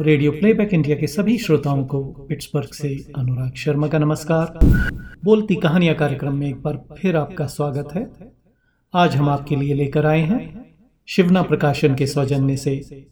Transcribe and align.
Radio 0.00 0.32
playback 0.32 0.74
India 0.74 0.96
के 0.96 1.06
सभी 1.06 1.38
श्रोताओं 1.38 1.84
को 1.84 2.04
पिट्सबर्ग 2.04 2.68
से 2.68 3.12
अनुराग 3.18 3.54
शर्मा 3.54 3.88
का 3.88 3.98
नमस्कार। 3.98 4.58
बोलती 5.24 5.54
कहानियाँ 5.54 5.94
कार्यक्रम 5.94 6.36
में 6.36 6.48
एक 6.48 6.62
बार 6.62 6.84
फिर 6.98 7.16
आपका 7.16 7.46
स्वागत 7.46 7.88
है। 7.94 8.32
आज 8.94 9.16
हम 9.16 9.28
आपके 9.28 9.56
लिए 9.56 9.74
लेकर 9.74 10.06
आए 10.06 10.20
हैं 10.20 10.66
शिवना 11.06 11.42
प्रकाशन 11.42 11.94
के 11.94 12.06
सौजन्य 12.06 12.56
से 12.56 13.06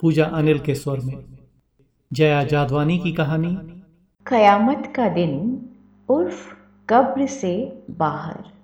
पूजा 0.00 0.24
अनिल 0.24 0.58
के 0.58 0.74
स्वर 0.74 1.00
में। 1.00 1.24
जया 2.12 2.44
जादवानी 2.44 2.98
की 2.98 3.12
कहानी। 3.12 3.56
कयामत 4.26 4.92
का 4.96 5.08
दिन 5.08 5.62
उर्फ़ 6.08 6.54
कब्र 6.88 7.26
से 7.26 7.82
बाहर। 7.90 8.57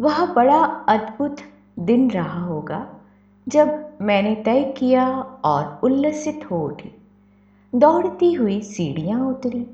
वह 0.00 0.26
बड़ा 0.26 0.58
अद्भुत 0.88 1.36
दिन 1.78 2.10
रहा 2.10 2.44
होगा 2.44 2.86
जब 3.48 3.98
मैंने 4.02 4.34
तय 4.34 4.74
किया 4.78 5.08
और 5.44 5.80
उल्लसित 5.82 6.40
हो 6.50 6.64
उठी। 6.66 6.90
दौड़ती 7.74 8.32
हुई 8.32 8.60
सीढ़ियाँ 8.60 9.30
उतरी। 9.30 9.66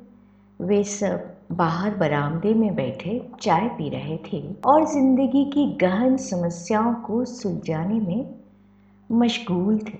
वे 0.61 0.85
सब 0.85 1.35
बाहर 1.53 1.95
बरामदे 1.95 2.55
में 2.55 2.75
बैठे 2.75 3.31
चाय 3.41 3.69
पी 3.69 3.89
रहे 3.89 4.17
थे 4.17 4.45
और 4.65 4.87
ज़िंदगी 4.87 5.45
की 5.45 5.67
गहन 5.67 6.17
समस्याओं 6.17 6.95
को 6.95 7.25
सुलझाने 7.25 8.01
में 8.01 8.35
मशगूल 9.13 9.79
थे। 9.79 9.99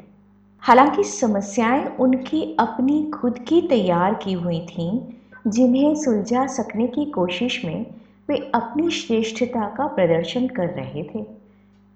हालाँकि 0.61 1.05
समस्याएँ 1.05 1.97
उनकी 1.97 2.57
अपनी 2.61 3.11
खुद 3.11 3.39
की 3.39 3.63
तैयार 3.63 4.15
की 4.15 4.33
हुई 4.33 4.61
थीं, 4.61 5.01
जिन्हें 5.47 5.95
सुलझा 5.95 6.47
सकने 6.47 6.87
की 6.87 7.05
कोशिश 7.05 7.65
में 7.65 8.02
वे 8.29 8.37
अपनी 8.55 8.91
श्रेष्ठता 8.91 9.69
का 9.69 9.87
प्रदर्शन 9.87 10.47
कर 10.49 10.69
रहे 10.69 11.03
थे। 11.05 11.25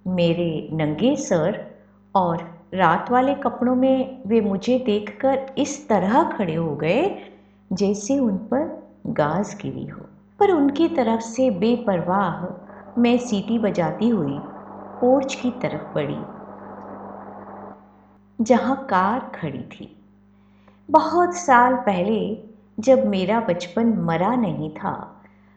मेरे 0.07 0.69
नंगे 0.73 1.17
सर 1.17 1.65
और 2.15 2.39
रात 2.75 3.11
वाले 3.11 3.35
कपड़ों 3.35 3.75
में 3.75 4.23
वे 4.27 4.41
मुझे 4.41 4.79
देखकर 4.79 5.55
इस 5.59 5.89
तरह 5.89 6.23
खड़े 6.31 6.55
हो 6.55 6.75
गए 6.77 7.33
जैसे 7.73 8.19
उन 8.19 8.37
पर 8.37 8.93
गाज 9.07 9.57
गिरी 9.63 9.87
हो। 9.87 10.01
पर 10.41 10.51
उनकी 10.51 10.89
तरफ़ 10.89 11.21
से 11.21 11.51
बेपरवाह 11.51 12.47
मैं 13.01 13.17
सीटी 13.19 13.59
बजाती 13.59 14.09
हुई 14.09 14.39
पोर्च 15.01 15.35
की 15.35 15.51
तरफ़ 15.51 15.95
बढ़ी, 15.95 16.19
जहाँ 18.39 18.77
कार 18.91 19.31
खड़ी 19.35 19.63
थी। 19.63 19.97
बहुत 20.91 21.35
साल 21.35 21.75
पहले 21.77 22.39
जब 22.79 23.07
मेरा 23.07 23.41
बचपन 23.41 23.93
मरा 23.99 24.35
नहीं 24.35 24.71
था 24.71 25.16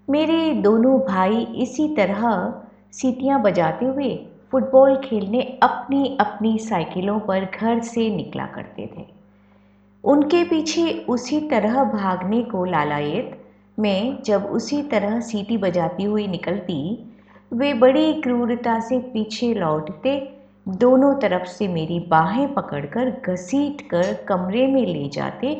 मेरे 0.10 0.54
दोनों 0.54 1.00
भाई 1.00 1.42
इसी 1.56 1.88
तरह 1.88 2.22
सीटियाँ 2.92 3.42
बजाते 3.42 3.86
हुए 3.86 4.08
फुटबॉल 4.52 4.96
खेलने 4.98 5.42
अपनी 5.64 6.18
अपनी 6.20 6.58
साइकिलों 6.60 7.20
पर 7.20 7.46
घर 7.46 7.80
से 7.80 8.10
निकला 8.10 8.46
करते 8.46 8.90
थे। 8.98 9.06
उनके 10.04 10.44
पीछे 10.44 10.92
उसी 11.10 11.40
तरह 11.40 11.84
भागने 11.84 12.42
को 12.44 12.64
लालायत, 12.66 13.38
मैं 13.78 14.24
जब 14.24 14.46
उसी 14.46 14.82
तरह 14.84 15.20
सीटी 15.20 15.58
बजाती 15.58 16.04
हुई 16.04 16.28
निकलती, 16.28 16.78
वे 17.54 17.74
बड़ी 17.74 18.14
क्रूरता 18.14 18.80
से 18.80 19.00
पीछे 19.14 19.54
लौटते, 19.54 20.16
दोनों 20.68 21.14
तरफ़ 21.16 21.46
से 21.48 21.68
मेरी 21.68 22.00
बाहें 22.00 22.54
पकड़कर 22.54 23.12
घसीट 23.26 23.82
कर 23.82 24.14
कमरे 24.28 24.66
में 24.68 24.86
ले 24.86 25.08
जाते 25.10 25.54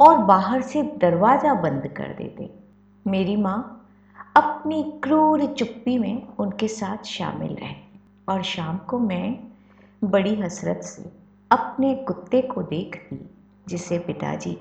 और 0.00 0.16
बाहर 0.24 0.62
से 0.62 0.82
दरवाज़ा 0.82 1.54
बंद 1.54 1.86
कर 1.96 2.14
देते। 2.18 2.48
मेरी 3.06 3.36
माँ 3.36 3.76
अपनी 4.36 5.00
क्रूर 5.04 5.46
चुप्पी 5.46 5.98
में 5.98 6.28
उनके 6.38 6.68
साथ 6.68 7.04
शामिल 7.04 7.54
रहे। 7.54 7.74
और 8.28 8.42
शाम 8.42 8.76
को 8.76 8.98
मैं 8.98 9.38
बड़ी 10.04 10.34
हसरत 10.34 10.82
से 10.82 11.12
अपने 11.50 11.94
कुत्ते 11.94 12.42
को 12.42 12.62
देखती, 12.62 13.30
जिसे 13.68 13.98
पिताजी 13.98 14.58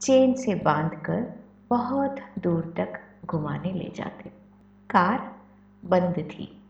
चेन 0.00 0.34
से 0.34 0.54
बांधकर 0.54 1.32
बहुत 1.70 2.16
दूर 2.38 2.74
तक 2.76 3.00
घुमाने 3.26 3.72
ले 3.72 3.92
जाते। 3.96 4.30
कार 4.90 5.32
बंद 5.84 6.14
थी। 6.18 6.62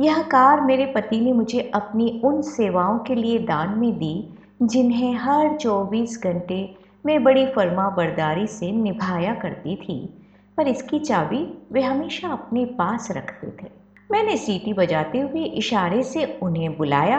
यह 0.00 0.22
कार 0.22 0.60
मेरे 0.60 0.86
पति 0.86 1.20
ने 1.20 1.32
मुझे 1.32 1.60
अपनी 1.74 2.20
उन 2.24 2.42
सेवाओं 2.42 2.98
के 2.98 3.14
लिए 3.14 3.38
दान 3.38 3.78
में 3.78 3.98
दी, 3.98 4.34
जिन्हें 4.62 5.14
हर 5.14 5.56
24 5.56 6.22
घंटे 6.22 6.76
मैं 7.06 7.24
बड़ी 7.24 7.46
फर्मा 7.46 7.90
बरदारी 7.90 8.46
से 8.46 8.72
निभाया 8.72 9.34
करती 9.34 9.76
थी। 9.76 10.25
पर 10.56 10.68
इसकी 10.68 10.98
चाबी 10.98 11.42
वे 11.72 11.82
हमेशा 11.82 12.28
अपने 12.28 12.64
पास 12.74 13.10
रखते 13.10 13.50
थे। 13.62 13.70
मैंने 14.10 14.36
सीटी 14.36 14.72
बजाते 14.72 15.20
हुए 15.20 15.44
इशारे 15.44 16.02
से 16.02 16.24
उन्हें 16.42 16.76
बुलाया। 16.76 17.18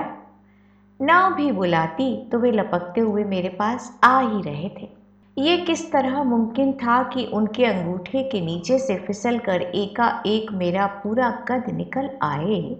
ना 0.99 1.29
भी 1.29 1.51
बुलाती 1.51 2.15
तो 2.29 2.39
वे 2.39 2.51
लपकते 2.51 3.01
हुए 3.01 3.23
मेरे 3.23 3.49
पास 3.49 3.99
आ 4.03 4.19
ही 4.19 4.41
रहे 4.41 4.69
थे। 4.69 4.89
ये 5.37 5.57
किस 5.57 5.91
तरह 5.91 6.23
मुमकिन 6.23 6.71
था 6.73 7.01
कि 7.03 7.25
उनके 7.25 7.65
अंगूठे 7.65 8.23
के 8.23 8.41
नीचे 8.41 8.77
से 8.79 8.95
फिसल 8.97 9.37
कर 9.39 9.61
एका 9.61 10.07
एक 10.25 10.51
मेरा 10.51 10.85
पूरा 11.03 11.29
कद 11.47 11.69
निकल 11.69 12.09
आए 12.23 12.77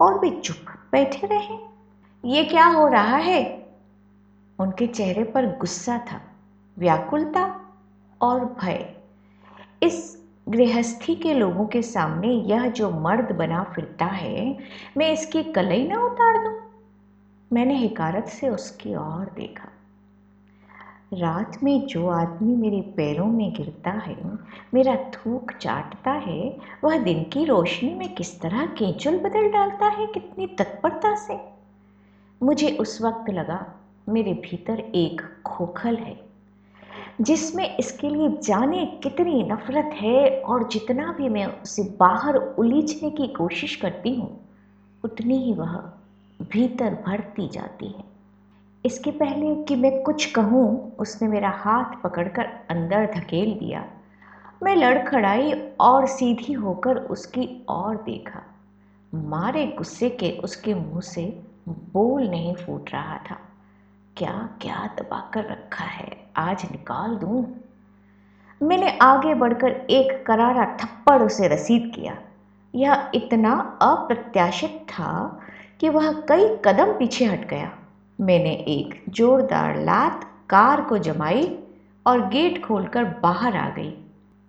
और 0.00 0.18
वे 0.18 0.30
चुप 0.30 0.72
बैठे 0.92 1.26
रहे? 1.26 1.58
ये 2.24 2.44
क्या 2.44 2.66
हो 2.66 2.86
रहा 2.88 3.16
है? 3.16 3.42
उनके 4.58 4.86
चेहरे 4.86 5.24
पर 5.24 5.46
गुस्सा 5.58 5.98
था, 6.12 6.20
व्याकुलता 6.76 7.44
और 8.20 8.44
भय। 8.62 8.94
इस 9.82 10.26
गृहस्थी 10.48 11.14
के 11.14 11.34
लोगों 11.34 11.66
के 11.66 11.82
सामने 11.82 12.28
यह 12.28 12.70
जो 12.70 12.90
मर्द 12.90 13.36
बना 13.36 13.62
फिरता 13.62 14.04
है, 14.04 14.58
मैं 14.96 15.12
इसकी 15.12 15.42
कलई 15.42 15.88
ना 15.88 16.04
उतार 16.04 16.44
दूँ? 16.44 16.60
मैंने 17.52 17.76
हिकारत 17.76 18.26
से 18.26 18.48
उसकी 18.48 18.94
ओर 18.94 19.32
देखा। 19.36 19.68
रात 21.14 21.62
में 21.62 21.86
जो 21.86 22.08
आदमी 22.08 22.56
मेरे 22.56 22.80
पैरों 22.80 23.26
में 23.26 23.54
गिरता 23.54 23.90
है, 23.90 24.16
मेरा 24.74 24.96
थूक 24.96 25.52
चाटता 25.52 26.10
है, 26.10 26.56
वह 26.84 26.98
दिन 26.98 27.24
की 27.24 27.44
रोशनी 27.44 27.94
में 27.94 28.14
किस 28.14 28.40
तरह 28.40 28.66
केंचुल 28.66 29.18
बदल 29.18 29.50
डालता 29.50 29.86
है, 29.86 30.06
कितनी 30.06 30.46
तत्परता 30.46 31.14
से। 31.14 31.40
मुझे 32.42 32.76
उस 32.76 33.02
वक्त 33.02 33.30
लगा 33.30 33.74
मेरे 34.08 34.32
भीतर 34.32 34.80
एक 34.80 35.42
खोखल 35.44 35.96
है। 35.96 36.29
जिसमें 37.20 37.76
इसके 37.76 38.08
लिए 38.08 38.28
जाने 38.28 38.86
कितनी 38.86 39.42
नफ़रत 39.42 39.90
है 39.94 40.40
और 40.40 40.68
जितना 40.68 41.12
भी 41.12 41.28
मैं 41.28 41.46
उसे 41.46 41.82
बाहर 41.82 42.36
उलीझने 42.36 43.10
की 43.10 43.26
कोशिश 43.26 43.76
करती 43.76 44.14
हूँ, 44.14 44.48
उतनी 45.04 45.38
ही 45.38 45.54
वह 45.54 45.76
भीतर 46.42 46.94
भरती 47.06 47.48
जाती 47.48 47.86
है। 47.86 48.04
इसके 48.86 49.10
पहले 49.10 49.64
कि 49.64 49.76
मैं 49.76 50.02
कुछ 50.02 50.32
कहूँ, 50.32 50.96
उसने 50.96 51.28
मेरा 51.28 51.50
हाथ 51.50 52.02
पकड़कर 52.02 52.44
अंदर 52.70 53.06
धकेल 53.06 53.54
दिया। 53.54 53.84
मैं 54.62 54.76
लड़खड़ाई 54.76 55.52
और 55.80 56.06
सीधी 56.06 56.52
होकर 56.52 56.96
उसकी 56.96 57.66
ओर 57.70 57.96
देखा। 57.96 58.42
मारे 59.14 59.66
गुस्से 59.66 60.10
के 60.10 60.30
उसके 60.38 60.74
मुँह 60.74 61.00
से 61.00 61.42
बोल 61.68 62.28
नहीं 62.28 62.54
फूट 62.54 62.90
रहा 62.92 63.16
था। 63.30 63.49
क्या 64.20 64.48
क्या 64.62 64.90
दबा 64.98 65.30
कर 65.34 65.44
रखा 65.44 65.84
है? 65.84 66.26
आज 66.36 66.64
निकाल 66.64 67.16
दूँ? 67.16 67.54
मैंने 68.62 68.98
आगे 68.98 69.34
बढ़कर 69.34 69.68
एक 69.68 70.26
करारा 70.26 70.76
थप्पड़ 70.80 71.22
उसे 71.22 71.48
रसीद 71.48 71.92
किया। 71.94 72.18
यह 72.74 73.10
इतना 73.14 73.78
अप्रत्याशित 73.82 74.86
था 74.88 75.40
कि 75.80 75.88
वह 75.88 76.12
कई 76.12 76.56
कदम 76.64 76.98
पीछे 76.98 77.24
हट 77.24 77.48
गया। 77.48 77.72
मैंने 78.20 78.52
एक 78.52 79.04
जोरदार 79.08 79.76
लात 79.76 80.24
कार 80.50 80.80
को 80.80 80.98
जमाई 80.98 81.58
और 82.06 82.28
गेट 82.28 82.66
खोलकर 82.66 83.04
बाहर 83.04 83.56
आ 83.56 83.70
गई। 83.70 84.04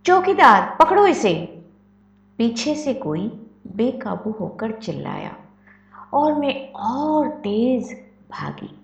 चौकीदार, 0.05 0.77
पकड़ो 0.79 1.07
इसे! 1.07 1.63
पीछे 2.37 2.75
से 2.75 2.93
कोई 2.93 3.27
बेकाबू 3.75 4.31
होकर 4.31 4.71
चिल्लाया 4.71 5.35
और 6.13 6.33
मैं 6.33 6.71
और 6.71 7.29
तेज 7.29 7.93
भागी। 8.31 8.77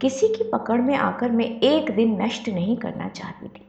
किसी 0.00 0.28
की 0.28 0.44
पकड़ 0.44 0.80
में 0.80 0.96
आकर 0.96 1.30
मैं 1.30 1.44
एक 1.44 1.96
दिन 1.96 2.22
नष्ट 2.22 2.48
नहीं 2.48 2.76
करना 2.76 3.08
चाहती 3.08 3.48
थी। 3.48 3.64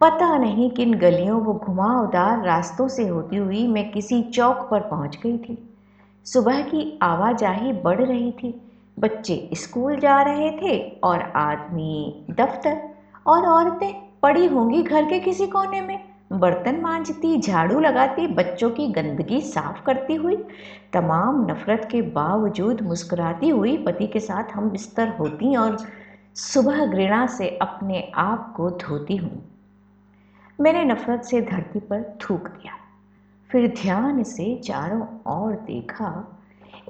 पता 0.00 0.38
नहीं 0.38 0.70
किन 0.70 0.94
गलियों 0.94 1.40
वो 1.40 1.54
घुमावदार 1.54 2.44
रास्तों 2.44 2.88
से 2.88 3.08
होती 3.08 3.36
हुई 3.36 3.66
मैं 3.68 3.90
किसी 3.90 4.22
चौक 4.22 4.68
पर 4.70 4.80
पहुँच 4.80 5.18
गई 5.22 5.38
थी। 5.38 5.76
सुबह 6.24 6.62
की 6.62 6.98
आवाजाही 7.02 7.72
बढ़ 7.72 8.02
रही 8.02 8.32
थी। 8.32 8.60
बच्चे 8.98 9.50
स्कूल 9.54 9.96
जा 9.96 10.22
रहे 10.22 10.50
थे 10.50 10.78
और 11.04 11.22
आदमी 11.22 12.24
दफ्तर 12.30 12.82
और 13.26 13.46
औरतें 13.46 13.92
पड़ी 14.22 14.46
होंगी 14.46 14.82
घर 14.82 15.04
के 15.04 15.20
किसी 15.20 15.46
कोने 15.46 15.80
में। 15.80 16.09
बर्तन 16.30 16.80
मांजती, 16.80 17.36
झाड़ू 17.38 17.80
लगाती, 17.80 18.26
बच्चों 18.26 18.70
की 18.70 18.86
गंदगी 18.88 19.40
साफ़ 19.40 19.82
करती 19.86 20.14
हुई, 20.14 20.36
तमाम 20.92 21.44
नफरत 21.50 21.88
के 21.90 22.02
बावजूद 22.02 22.82
मुस्कुराती 22.82 23.48
हुई 23.48 23.76
पति 23.76 24.06
के 24.06 24.20
साथ 24.20 24.54
हम 24.54 24.70
बिस्तर 24.70 25.08
होती 25.08 25.56
और 25.56 25.76
सुबह 26.36 26.84
घृणा 26.86 27.26
से 27.26 27.48
अपने 27.62 28.04
आप 28.14 28.52
को 28.54 28.70
धोती 28.70 29.16
हूँ। 29.16 29.42
मैंने 30.60 30.84
नफरत 30.84 31.24
से 31.24 31.40
धरती 31.42 31.80
पर 31.80 32.02
थूक 32.20 32.48
दिया। 32.48 32.76
फिर 33.50 33.68
ध्यान 33.82 34.22
से 34.22 34.56
चारों 34.56 35.04
ओर 35.26 35.54
देखा, 35.54 36.24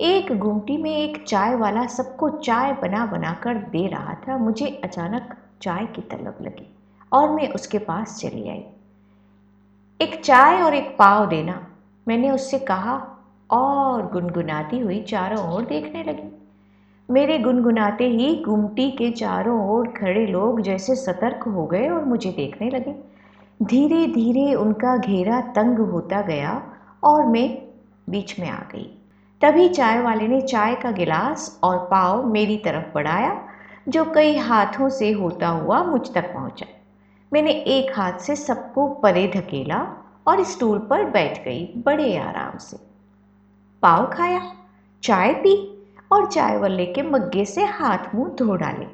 एक 0.00 0.32
गुमटी 0.32 0.76
में 0.76 0.90
एक 0.90 1.18
चाय 1.26 1.54
वाला 1.54 1.86
सबको 1.86 2.30
चाय 2.30 2.72
बना 2.72 3.06
बना 3.06 3.32
कर 3.42 3.58
दे 3.58 3.86
रहा 3.86 4.14
था। 4.14 4.36
मुझे 4.38 4.68
अचानक 4.84 5.34
चाय 5.62 5.86
की 5.86 6.02
तलब 6.02 6.36
लगी 6.42 6.68
और 7.12 7.30
मैं 7.30 7.48
उसके 7.48 7.78
पास 7.78 8.18
चली 8.20 8.48
आई। 8.48 8.64
एक 10.02 10.20
चाय 10.24 10.62
और 10.62 10.74
एक 10.74 10.96
पाव 10.98 11.28
देना। 11.28 11.66
मैंने 12.08 12.30
उससे 12.30 12.58
कहा 12.58 12.94
और 13.50 14.10
गुनगुनाती 14.12 14.78
हुई 14.78 15.00
चारों 15.02 15.54
ओर 15.54 15.64
देखने 15.64 16.04
लगी। 16.04 16.46
मेरे 17.08 17.38
गुनगुनाते 17.38 18.04
ही 18.04 18.34
गुमटी 18.34 18.90
के 18.90 19.10
चारों 19.10 19.68
ओर 19.70 19.88
खड़े 19.88 20.26
लोग 20.26 20.60
जैसे 20.60 20.94
सतर्क 20.94 21.44
हो 21.48 21.66
गए 21.66 21.88
और 21.88 22.04
मुझे 22.04 22.30
देखने 22.30 22.70
लगे। 22.70 22.94
धीरे 23.62 24.06
धीरे 24.06 24.54
उनका 24.54 24.96
घेरा 24.96 25.40
तंग 25.40 25.78
होता 25.78 26.20
गया 26.20 26.62
और 27.04 27.26
मैं 27.26 27.62
बीच 28.10 28.40
में 28.40 28.50
आ 28.50 28.62
गई। 28.72 28.98
तभी 29.42 29.68
चाय 29.68 30.00
वाले 30.00 30.28
ने 30.28 30.40
चाय 30.40 30.74
का 30.74 30.90
गिलास 30.90 31.60
और 31.62 31.78
पाव 31.78 32.26
मेरी 32.26 32.56
तरफ़ 32.56 32.94
बढ़ाया, 32.94 33.40
जो 33.88 34.04
कई 34.04 34.36
हाथों 34.36 34.88
से 34.88 35.12
होता 35.12 35.48
हुआ 35.48 35.82
मुझ 35.82 36.14
तक 36.14 36.34
पहुँचा। 36.34 36.66
मैंने 37.32 37.50
एक 37.50 37.98
हाथ 37.98 38.12
से 38.12 38.36
सबको 38.36 38.88
परे 38.88 39.28
धकेला 39.28 40.04
और 40.26 40.44
स्टूल 40.44 40.78
पर 40.78 41.04
बैठ 41.04 41.44
गई 41.44 41.66
बड़े 41.76 42.18
आराम 42.18 42.58
से। 42.58 42.76
पाव 43.82 44.10
खाया, 44.12 44.52
चाय 45.02 45.32
पी 45.32 45.82
और 46.12 46.26
चाय 46.26 46.56
वाले 46.56 46.86
के 46.86 47.02
मग्गे 47.02 47.44
से 47.44 47.64
हाथ 47.64 48.14
मुँह 48.14 48.28
धो 48.28 48.56
डाले। 48.56 48.86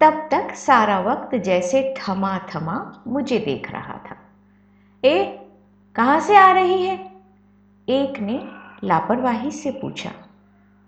तब 0.00 0.28
तक 0.30 0.54
सारा 0.54 1.00
वक्त 1.00 1.34
जैसे 1.34 1.94
थमा 1.98 2.38
थमा 2.38 3.02
मुझे 3.06 3.38
देख 3.38 3.72
रहा 3.72 4.00
था। 4.10 4.16
ए, 5.04 5.46
कहाँ 5.94 6.20
से 6.20 6.36
आ 6.36 6.52
रही 6.52 6.86
है? 6.86 7.12
एक 7.88 8.18
ने 8.18 8.48
लापरवाही 8.84 9.50
से 9.50 9.70
पूछा। 9.70 10.12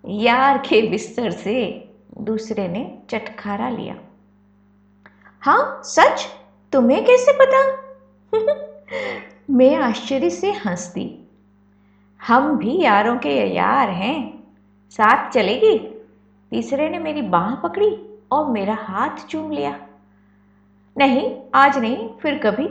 यार 0.08 0.58
के 0.58 0.88
बिस्तर 0.88 1.30
से? 1.30 1.88
दूसरे 2.18 2.68
ने 2.68 2.98
चटखारा 3.10 3.68
लिया। 3.68 3.96
हाँ 5.40 5.80
सच? 5.84 6.43
तुम्हें 6.74 7.04
कैसे 7.04 7.32
पता? 7.32 7.80
मैं 9.50 9.76
आश्चर्य 9.76 10.30
से 10.30 10.52
हंसती। 10.52 11.28
हम 12.26 12.58
भी 12.58 12.82
यारों 12.82 13.16
के 13.16 13.54
यार 13.54 13.88
हैं। 13.88 14.44
साथ 14.90 15.30
चलेगी? 15.30 15.78
तीसरे 16.50 16.88
ने 16.88 16.98
मेरी 16.98 17.22
बाह 17.22 17.54
पकड़ी 17.54 18.20
और 18.32 18.46
मेरा 18.46 18.74
हाथ 18.74 19.26
चूम 19.26 19.52
लिया। 19.52 19.80
नहीं, 20.98 21.40
आज 21.54 21.78
नहीं, 21.78 22.08
फिर 22.22 22.38
कभी। 22.38 22.68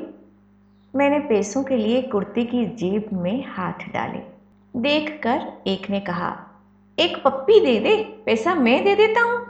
मैंने 0.95 1.19
पैसों 1.19 1.63
के 1.63 1.77
लिए 1.77 2.01
कुर्ती 2.01 2.45
की 2.45 2.65
जेब 2.65 3.09
में 3.13 3.45
हाथ 3.47 3.93
डाले। 3.93 4.21
देखकर 4.79 5.53
एक 5.67 5.89
ने 5.89 5.99
कहा, 5.99 6.47
एक 6.99 7.23
पप्पी 7.23 7.65
दे 7.65 7.79
दे, 7.79 8.03
पैसा 8.25 8.55
मैं 8.55 8.83
दे 8.83 8.95
देता 8.95 9.21
हूँ। 9.21 9.47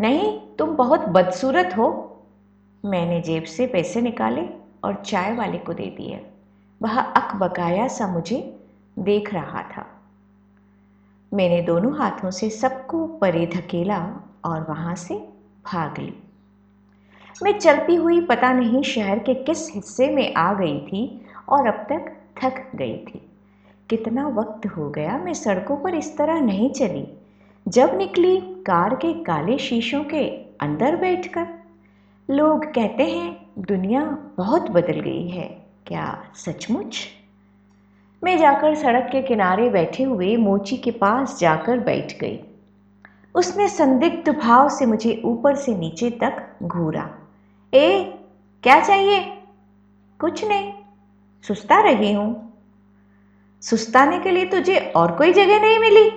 नहीं, 0.00 0.40
तुम 0.58 0.76
बहुत 0.76 1.00
बदसूरत 1.00 1.74
हो। 1.76 2.06
मैंने 2.84 3.20
जेब 3.20 3.44
से 3.44 3.66
पैसे 3.66 4.00
निकाले 4.00 4.48
और 4.84 4.94
चाय 4.94 5.34
वाले 5.34 5.58
को 5.58 5.72
दे 5.72 5.86
दिए। 5.86 6.26
वह 6.82 7.00
अक 7.00 7.36
बकाया 7.36 7.88
सा 7.88 8.06
मुझे 8.06 8.60
देख 8.98 9.34
रहा 9.34 9.62
था। 9.62 9.86
मैंने 11.34 11.62
दोनों 11.62 11.98
हाथों 11.98 12.30
से 12.30 12.50
सबको 12.50 13.06
परे 13.06 13.46
धकेला 13.46 14.16
और 14.44 14.66
वहाँ 14.68 14.94
से 14.94 15.14
भाग 15.72 15.98
ली। 15.98 16.14
मैं 17.42 17.58
चलती 17.58 17.94
हुई 17.94 18.20
पता 18.20 18.52
नहीं 18.52 18.82
शहर 18.82 19.18
के 19.18 19.34
किस 19.34 19.74
हिस्से 19.74 20.08
में 20.08 20.34
आ 20.34 20.54
गई 20.54 20.80
थी 20.80 21.26
और 21.48 21.66
अब 21.66 21.74
तक 21.74 22.16
थक 22.42 22.72
गई 22.74 22.96
थी। 22.96 23.30
कितना 23.90 24.28
वक्त 24.28 24.66
हो 24.66 24.90
गया 24.90 25.18
मैं 25.18 25.34
सड़कों 25.34 25.76
पर 25.76 25.94
इस 25.94 26.16
तरह 26.18 26.40
नहीं 26.40 26.70
चली। 26.70 27.08
जब 27.68 27.96
निकली 27.96 28.40
कार 28.40 28.94
के 28.94 29.24
काले 29.24 29.58
शीशों 29.58 30.04
के 30.04 30.28
अंदर 30.60 30.96
बैठकर 30.96 31.59
लोग 32.30 32.64
कहते 32.64 33.02
हैं, 33.02 33.46
दुनिया 33.58 34.18
बहुत 34.36 34.70
बदल 34.70 35.00
गई 35.00 35.28
है। 35.28 35.66
क्या 35.86 36.24
सचमुच? 36.34 37.08
मैं 38.24 38.38
जाकर 38.38 38.74
सड़क 38.74 39.08
के 39.12 39.22
किनारे 39.22 39.70
बैठे 39.70 40.02
हुए 40.02 40.36
मोची 40.36 40.76
के 40.76 40.90
पास 40.90 41.38
जाकर 41.40 41.78
बैठ 41.78 42.20
गई। 42.20 42.40
उसने 43.34 43.68
संदिग्ध 43.68 44.38
भाव 44.38 44.68
से 44.68 44.86
मुझे 44.86 45.22
ऊपर 45.24 45.54
से 45.54 45.74
नीचे 45.74 46.10
तक 46.10 46.56
घूरा। 46.62 47.10
ए, 47.74 48.14
क्या 48.62 48.80
चाहिए? 48.80 49.20
कुछ 50.20 50.44
नहीं। 50.44 50.72
सुस्ता 51.42 51.80
रही 51.80 52.12
हूँ। 52.12 52.52
सुस्ताने 53.62 54.18
के 54.18 54.30
लिए 54.30 54.44
तुझे 54.44 54.78
और 54.78 55.12
कोई 55.12 55.32
जगह 55.32 55.60
नहीं 55.60 55.78
मिली। 55.78 56.10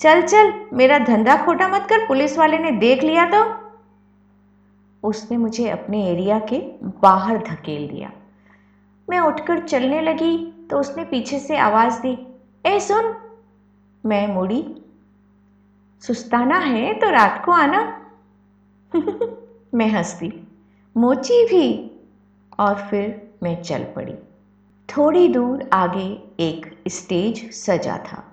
चल 0.00 0.22
चल, 0.22 0.52
मेरा 0.72 0.98
धंधा 0.98 1.44
खोटा 1.44 1.68
मत 1.68 1.86
कर, 1.90 2.06
पुलिस 2.06 2.38
वाले 2.38 2.58
ने 2.58 2.70
देख 2.70 3.02
लिया 3.02 3.26
तो। 3.26 3.67
उसने 5.02 5.36
मुझे 5.36 5.70
अपने 5.70 6.06
एरिया 6.06 6.38
के 6.38 6.58
बाहर 7.00 7.38
धकेल 7.38 7.88
दिया। 7.88 8.12
मैं 9.10 9.20
उठकर 9.20 9.60
चलने 9.60 10.00
लगी 10.00 10.66
तो 10.70 10.78
उसने 10.78 11.04
पीछे 11.04 11.38
से 11.38 11.58
आवाज़ 11.58 12.00
दी, 12.00 12.26
ए, 12.66 12.80
सुन। 12.80 13.14
मैं 14.06 14.34
मुड़ी, 14.34 14.74
सुस्ताना 16.00 16.58
है 16.58 16.94
तो 16.94 17.10
रात 17.10 17.42
को 17.44 17.52
आना। 17.52 18.06
मैं 19.74 19.88
हंसती, 19.88 20.46
मोची 20.96 21.44
भी। 21.46 21.90
और 22.58 22.74
फिर 22.74 23.30
मैं 23.42 23.62
चल 23.62 23.84
पड़ी। 23.84 24.14
थोड़ी 24.88 25.28
दूर 25.28 25.70
आगे 25.72 26.22
एक 26.40 26.82
स्टेज 26.88 27.52
सजा 27.52 27.98
था। 27.98 28.24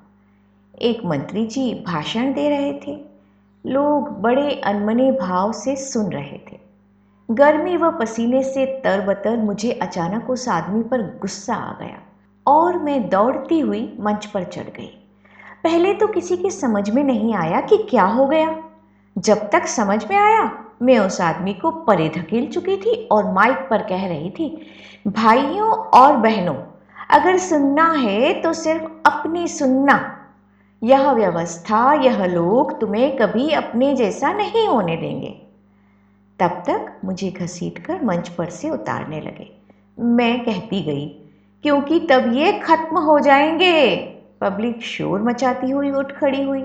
एक 0.82 1.06
मंत्री 1.06 1.46
जी 1.46 1.84
भाषण 1.88 2.34
दे 2.34 2.50
रहे 2.50 2.74
थे। 2.74 3.15
लोग 3.66 4.10
बड़े 4.22 4.62
अनमने 4.66 5.12
भाव 5.12 5.52
से 5.52 5.76
सुन 5.76 6.12
रहे 6.12 6.38
थे। 6.52 6.60
गर्मी 7.30 7.78
व 7.78 7.90
पसीने 7.92 8.44
से 8.44 8.66
तरबतर 8.84 9.38
मुझे 9.38 9.72
अचानक 9.72 10.30
उस 10.30 10.48
आदमी 10.50 10.84
पर 10.84 11.02
गुस्सा 11.22 11.56
आ 11.56 11.72
गया 11.80 11.98
और 12.46 12.78
मैं 12.78 13.10
दौड़ती 13.10 13.60
हुई 13.60 13.98
मंच 14.00 14.26
पर 14.26 14.44
चढ़ 14.44 14.70
गई। 14.78 14.92
पहले 15.64 15.94
तो 15.94 16.08
किसी 16.08 16.38
के 16.38 16.50
समझ 16.50 16.90
में 16.90 17.04
नहीं 17.04 17.34
आया 17.36 17.62
कि 17.62 17.78
क्या 17.90 18.04
हो 18.04 18.26
गया। 18.26 18.56
जब 19.16 19.50
तक 19.50 19.66
समझ 19.66 20.04
में 20.10 20.18
आया, 20.18 20.52
मैं 20.82 20.98
उस 21.00 21.20
आदमी 21.22 21.54
को 21.54 21.72
परे 21.72 22.10
धकेल 22.10 22.48
चुकी 22.48 22.78
थी 22.78 22.96
और 23.12 23.32
माइक 23.32 23.68
पर 23.70 23.82
कह 23.82 24.08
रही 24.08 24.30
थी, 24.30 24.68
भाइयों 25.08 25.72
और 25.72 26.18
बहनों, 26.18 26.56
अगर 27.10 27.38
सुनना 27.38 27.92
है 27.92 28.34
तो 28.42 28.54
सिर्फ़ 28.54 28.84
अपनी 29.06 29.48
सुनना। 29.48 29.98
यह 30.86 31.12
व्यवस्था, 31.12 31.94
यह 31.94 32.26
लोग 32.26 32.80
तुम्हें 32.82 33.18
कभी 33.18 33.52
अपने 33.52 33.96
जैसा 33.96 34.34
नहीं 34.34 34.68
होने 34.68 34.98
देंगे। 34.98 35.42
तब 36.40 36.64
तक 36.68 37.00
मुझे 37.06 37.32
घसीट 37.32 37.80
कर 37.80 38.04
मंच 38.04 38.30
पर 38.30 38.50
से 38.50 38.70
उतारने 38.70 39.22
लगे। 39.22 39.52
मैं 40.00 40.46
कहती 40.46 40.82
गई, 40.82 41.08
क्योंकि 41.64 42.00
तब 42.00 42.34
ये 42.34 42.52
खत्म 42.52 42.98
हो 42.98 43.20
जाएँगे। 43.20 43.96
पब्लिक 44.42 44.82
शोर 44.82 45.22
मचाती 45.22 45.72
हुई 45.72 45.92
उठ 45.92 46.12
खड़ी 46.12 46.44
हुई। 46.44 46.64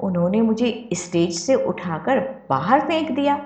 उन्होंने 0.00 0.40
मुझे 0.40 0.88
स्टेज 0.94 1.38
से 1.38 1.54
उठाकर 1.54 2.20
बाहर 2.50 2.80
फेंक 2.80 3.10
दिया। 3.10 3.36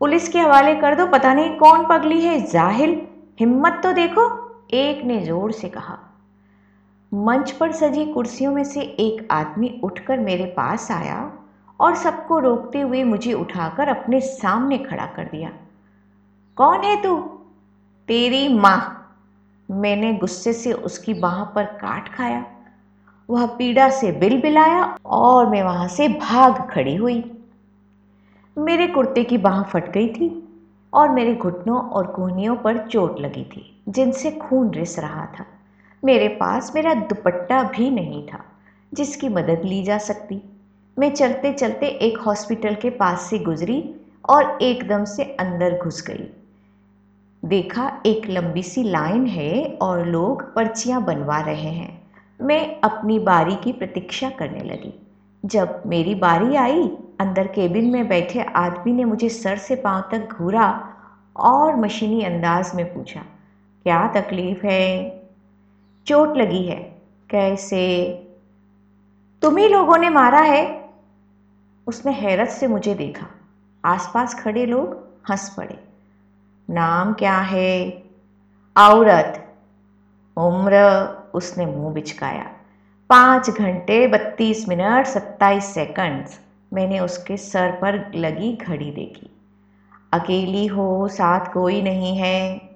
पुलिस 0.00 0.28
के 0.28 0.38
हवाले 0.38 0.74
कर 0.74 0.94
दो, 0.94 1.06
पता 1.06 1.34
नहीं 1.34 1.56
कौन 1.56 1.86
पगली 1.86 2.20
है, 2.20 2.40
जाहिल। 2.40 3.02
हिम्मत 3.40 3.80
तो 3.82 3.92
देखो, 3.92 4.54
एक 4.70 5.04
ने 5.04 5.20
ज़ोर 5.20 5.52
से 5.52 5.68
कहा। 5.68 5.98
मंच 7.14 7.50
पर 7.50 7.72
सजी 7.72 8.06
कुर्सियों 8.06 8.52
में 8.52 8.64
से 8.64 8.80
एक 8.80 9.28
आदमी 9.30 9.80
उठकर 9.84 10.18
मेरे 10.18 10.44
पास 10.44 10.90
आया 10.90 11.32
और 11.80 11.94
सबको 11.94 12.38
रोकते 12.38 12.80
हुए 12.80 13.04
मुझे 13.04 13.32
उठाकर 13.32 13.88
अपने 13.88 14.20
सामने 14.20 14.78
खड़ा 14.78 15.06
कर 15.06 15.24
दिया। 15.24 15.50
कौन 16.56 16.80
है 16.80 17.02
तू? 17.02 17.20
तेरी 18.08 18.48
माँ। 18.48 19.00
मैंने 19.70 20.14
गुस्से 20.14 20.52
से 20.52 20.72
उसकी 20.72 21.14
बाह 21.14 21.44
पर 21.44 21.64
काट 21.64 22.14
खाया। 22.14 22.46
वह 23.30 23.46
पीड़ा 23.46 23.90
से 23.90 24.12
बिल 24.12 24.42
बिलाया 24.42 24.98
और 25.06 25.46
मैं 25.46 25.62
वहाँ 25.62 25.88
से 25.88 26.08
भाग 26.08 26.70
खड़ी 26.70 26.96
हुई। 26.96 27.44
मेरे 28.58 28.86
कुर्ते 28.86 29.24
की 29.24 29.38
बाह 29.38 29.62
फट 29.62 29.92
गई 29.92 30.08
थी 30.08 30.48
और 30.94 31.08
मेरे 31.08 31.34
घुटनों 31.34 31.80
और 31.80 32.06
कोहनियों 32.06 32.56
पर 32.56 32.78
चोट 32.78 33.20
लगी 33.20 33.44
थी, 33.44 33.82
जिनसे 33.88 34.30
खून 34.30 34.70
रिस 34.70 34.98
रहा 34.98 35.26
था। 35.26 35.46
मेरे 36.04 36.28
पास 36.28 36.72
मेरा 36.74 36.94
दुपट्टा 36.94 37.62
भी 37.62 37.90
नहीं 37.90 38.26
था, 38.26 38.44
जिसकी 38.92 39.28
मदद 39.28 39.62
ली 39.64 39.82
जा 39.82 39.98
सकती। 39.98 40.40
मैं 40.96 41.10
चलते 41.10 41.52
चलते 41.52 41.86
एक 41.86 42.18
हॉस्पिटल 42.18 42.74
के 42.74 42.90
पास 42.90 43.20
से 43.20 43.38
गुजरी 43.38 43.82
और 44.28 44.58
एकदम 44.62 45.04
से 45.04 45.24
अंदर 45.24 45.78
घुस 45.78 46.02
गई। 46.06 46.28
देखा 47.42 48.02
एक 48.06 48.28
लंबी 48.30 48.62
सी 48.62 48.82
लाइन 48.82 49.26
है 49.26 49.64
और 49.82 50.06
लोग 50.06 50.54
पर्चियाँ 50.54 51.02
बनवा 51.04 51.40
रहे 51.40 51.70
हैं। 51.70 52.02
मैं 52.40 52.80
अपनी 52.80 53.18
बारी 53.18 53.56
की 53.56 53.72
प्रतीक्षा 53.72 54.30
करने 54.30 54.64
लगी। 54.64 54.94
जब 55.44 55.82
मेरी 55.86 56.14
बारी 56.14 56.56
आई, 56.56 56.88
अंदर 57.20 57.46
केबिन 57.46 57.90
में 57.90 58.08
बैठे 58.08 58.42
आदमी 58.42 58.92
ने 58.92 59.04
मुझे 59.04 59.28
सर 59.28 59.56
से 59.56 59.76
पाँव 59.76 60.08
तक 60.12 60.28
घूरा 60.32 60.68
और 61.36 61.76
मशीनी 61.76 62.22
अंदाज 62.22 62.72
में 62.74 62.94
पूछा, 62.94 63.20
क्या 63.86 64.06
तकलीफ़ 64.16 64.66
है? 64.66 65.23
चोट 66.06 66.36
लगी 66.36 66.66
है। 66.66 67.02
कैसे? 67.30 68.14
तुम्ही 69.42 69.68
लोगों 69.68 69.98
ने 69.98 70.08
मारा 70.08 70.40
है? 70.40 70.90
उसने 71.86 72.12
हैरत 72.12 72.48
से 72.48 72.66
मुझे 72.66 72.94
देखा। 72.94 73.26
आसपास 73.84 74.34
खड़े 74.34 74.66
लोग 74.66 75.08
हंस 75.30 75.54
पड़े। 75.56 75.84
नाम 76.70 77.12
क्या 77.12 77.38
है? 77.38 78.02
औरत। 78.76 79.54
उम्र 80.36 80.74
उसने 81.34 81.66
मुँह 81.66 81.94
बिचकाया। 81.94 82.50
पाँच 83.10 83.50
घंटे, 83.50 84.06
बत्तीस 84.06 84.68
मिनट, 84.68 85.06
सत्ताईस 85.06 85.64
सेकंड्स 85.64 86.40
मैंने 86.72 87.00
उसके 87.00 87.36
सर 87.36 87.70
पर 87.70 88.12
लगी 88.14 88.56
घड़ी 88.56 88.90
देखी। 88.90 89.30
अकेली 90.12 90.66
हो, 90.66 91.08
साथ 91.08 91.52
कोई 91.52 91.82
नहीं 91.82 92.16
है। 92.16 92.70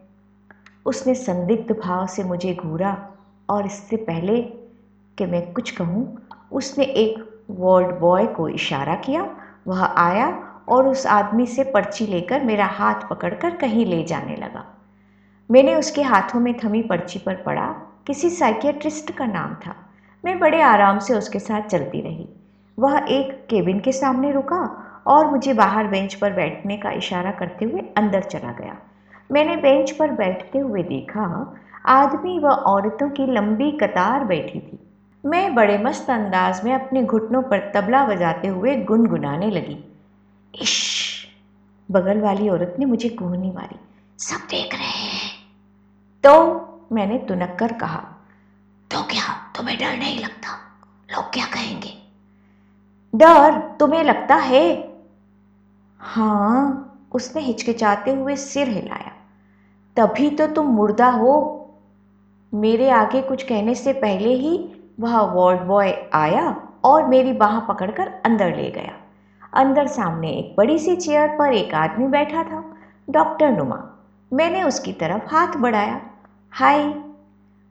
उसने 0.87 1.15
संदिग्ध 1.15 1.77
भाव 1.81 2.07
से 2.07 2.25
मुझे 2.25 2.55
घूरा। 2.55 3.11
और 3.51 3.67
इससे 3.67 3.97
पहले 3.97 4.43
कि 5.19 5.27
मैं 5.27 5.53
कुछ 5.53 5.71
कहूँ, 5.71 6.19
उसने 6.53 6.85
एक 6.85 7.45
वार्ड 7.51 7.99
बॉय 7.99 8.27
को 8.27 8.49
इशारा 8.49 8.95
किया, 8.95 9.37
वह 9.67 9.85
आया 9.85 10.29
और 10.69 10.89
उस 10.89 11.07
आदमी 11.07 11.47
से 11.47 11.65
पर्ची 11.65 12.07
लेकर 12.07 12.45
मेरा 12.45 12.67
हाथ 12.67 13.09
पकड़कर 13.11 13.57
कहीं 13.57 13.87
ले 13.87 14.03
जाने 14.05 14.37
लगा। 14.37 14.65
मैंने 15.51 15.75
उसके 15.75 16.03
हाथों 16.03 16.41
में 16.41 16.55
थमी 16.65 16.83
पर्ची 16.83 17.19
पर 17.19 17.35
पढ़ा 17.35 17.67
किसी 18.07 18.31
साइकियाट्रिस्ट 18.31 19.11
का 19.11 19.27
नाम 19.27 19.55
था। 19.55 19.75
मैं 20.25 20.39
बड़े 20.39 20.61
आराम 20.63 20.99
से 20.99 21.15
उसके 21.15 21.39
साथ 21.39 21.63
चलती 21.63 22.01
रही। 22.01 22.29
वह 22.79 23.07
एक 23.09 23.47
केबिन 23.51 23.81
के 23.81 23.93
सामने 23.93 24.33
रुका 24.33 24.85
और 25.07 25.31
मुझे 25.31 25.53
बाहर 25.53 25.87
बेंच 25.87 26.15
पर 26.15 26.33
बैठने 26.33 26.77
का 26.77 26.91
इशारा 26.91 27.31
करते 27.31 27.65
हुए 27.65 27.81
अंदर 27.97 28.23
चला 28.23 28.53
गया। 28.53 28.77
मैंने 29.33 29.57
बेंच 29.57 29.91
पर 29.91 30.11
बैठते 30.11 30.59
हुए 30.59 30.83
देखा 30.83 31.23
आदमी 31.87 32.39
व 32.39 32.47
औरतों 32.47 33.11
की 33.11 33.27
लंबी 33.27 33.71
कतार 33.73 34.25
बैठी 34.25 34.61
थी। 34.61 34.79
मैं 35.25 35.55
बड़े 35.55 35.79
मस्त 35.79 36.11
अंदाज 36.11 36.65
में 36.65 36.75
अपने 36.75 37.05
घुटनों 37.05 37.43
पर 37.43 37.73
तबला 37.75 38.05
बजाते 38.05 38.49
हुए 38.49 38.77
गुनगुनाने 38.77 39.51
लगी। 39.51 39.85
इश 40.63 40.99
बगल 41.91 42.21
वाली 42.21 42.49
औरत 42.49 42.77
ने 42.79 42.85
मुझे 42.85 43.09
कोहनी 43.09 43.51
मारी। 43.51 43.79
सब 44.19 44.37
देख 44.37 44.75
रहे 44.75 44.87
हैं। 44.87 45.31
तो 46.25 46.65
मैंने 46.93 47.19
तुनक 47.19 47.57
कर 47.61 47.73
कहा 47.73 48.05
तो 48.91 49.03
क्या? 49.03 49.53
तुम्हें 49.57 49.79
डर 49.79 49.97
नहीं 49.97 50.21
लगता? 50.21 50.49
लोग 51.13 51.25
क्या 51.25 51.47
कहेंगे? 51.47 52.03
डर 53.15 53.77
तुम्हें 53.81 54.05
लगता 54.05 54.35
है? 54.35 54.95
हाँ 56.01 56.85
उसने 57.13 57.43
हिचकिचाते 57.43 58.15
हुए 58.15 58.37
सिर 58.37 58.69
हिलाया। 58.69 59.13
तभी 59.97 60.31
तो 60.31 60.47
तुम 60.47 60.67
मुर्दा 60.67 61.11
हो। 61.11 61.55
मेरे 62.55 62.91
आगे 62.91 63.23
कुछ 63.23 63.43
कहने 63.43 63.75
से 63.75 63.93
पहले 63.93 64.29
ही 64.29 64.71
वह 65.01 65.21
वार्ड 65.21 65.61
बॉय 65.61 66.11
आया 66.15 66.69
और 66.85 67.07
मेरी 67.07 67.33
बाह 67.33 67.61
पकड़कर 67.61 68.09
अंदर 68.25 68.57
ले 68.57 68.71
गया। 68.71 68.93
अंदर 69.53 69.87
सामने 69.87 70.31
एक 70.31 70.55
बड़ी 70.59 70.79
सी 70.79 70.97
चेयर 70.97 71.29
पर 71.29 71.53
एक 71.53 71.75
आदमी 71.75 72.07
बैठा 72.07 72.43
था 72.43 72.77
डॉक्टर 73.11 73.51
नुमा। 73.51 73.91
मैंने 74.33 74.63
उसकी 74.63 74.93
तरफ़ 74.93 75.35
हाथ 75.35 75.57
बढ़ाया। 75.57 76.01
हाय 76.51 76.95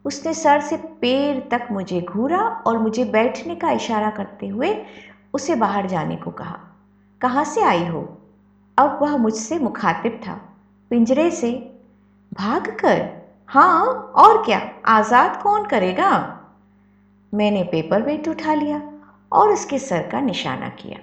उसने 0.05 0.34
सर 0.34 0.62
से 0.62 0.77
पैर 0.77 1.48
तक 1.51 1.67
मुझे 1.72 2.01
घूरा 2.01 2.39
और 2.39 2.77
मुझे 2.77 3.05
बैठने 3.05 3.55
का 3.55 3.72
इशारा 3.72 4.10
करते 4.10 4.48
हुए 4.48 4.86
उसे 5.34 5.55
बाहर 5.55 5.88
जाने 5.88 6.15
को 6.15 6.31
कहा। 6.31 6.60
कहाँ 7.22 7.43
से 7.43 7.62
आई 7.62 7.86
हो? 7.86 8.17
अब 8.77 9.00
वह 9.01 9.17
मुझसे 9.17 9.60
मुखातिब 9.60 10.22
था। 10.27 10.41
पिंजरे 10.89 11.31
से। 11.31 11.77
भाग 12.34 12.67
कर 12.67 13.17
हाँ 13.50 13.86
और 14.16 14.44
क्या? 14.46 14.62
आज़ाद 14.86 15.42
कौन 15.42 15.66
करेगा? 15.66 16.39
मैंने 17.34 17.63
पेपर 17.63 18.01
वेट 18.01 18.27
उठा 18.27 18.54
लिया 18.54 18.82
और 19.32 19.50
उसके 19.50 19.80
सर 19.80 20.08
का 20.08 20.22
निशाना 20.22 20.70
किया। 20.70 21.00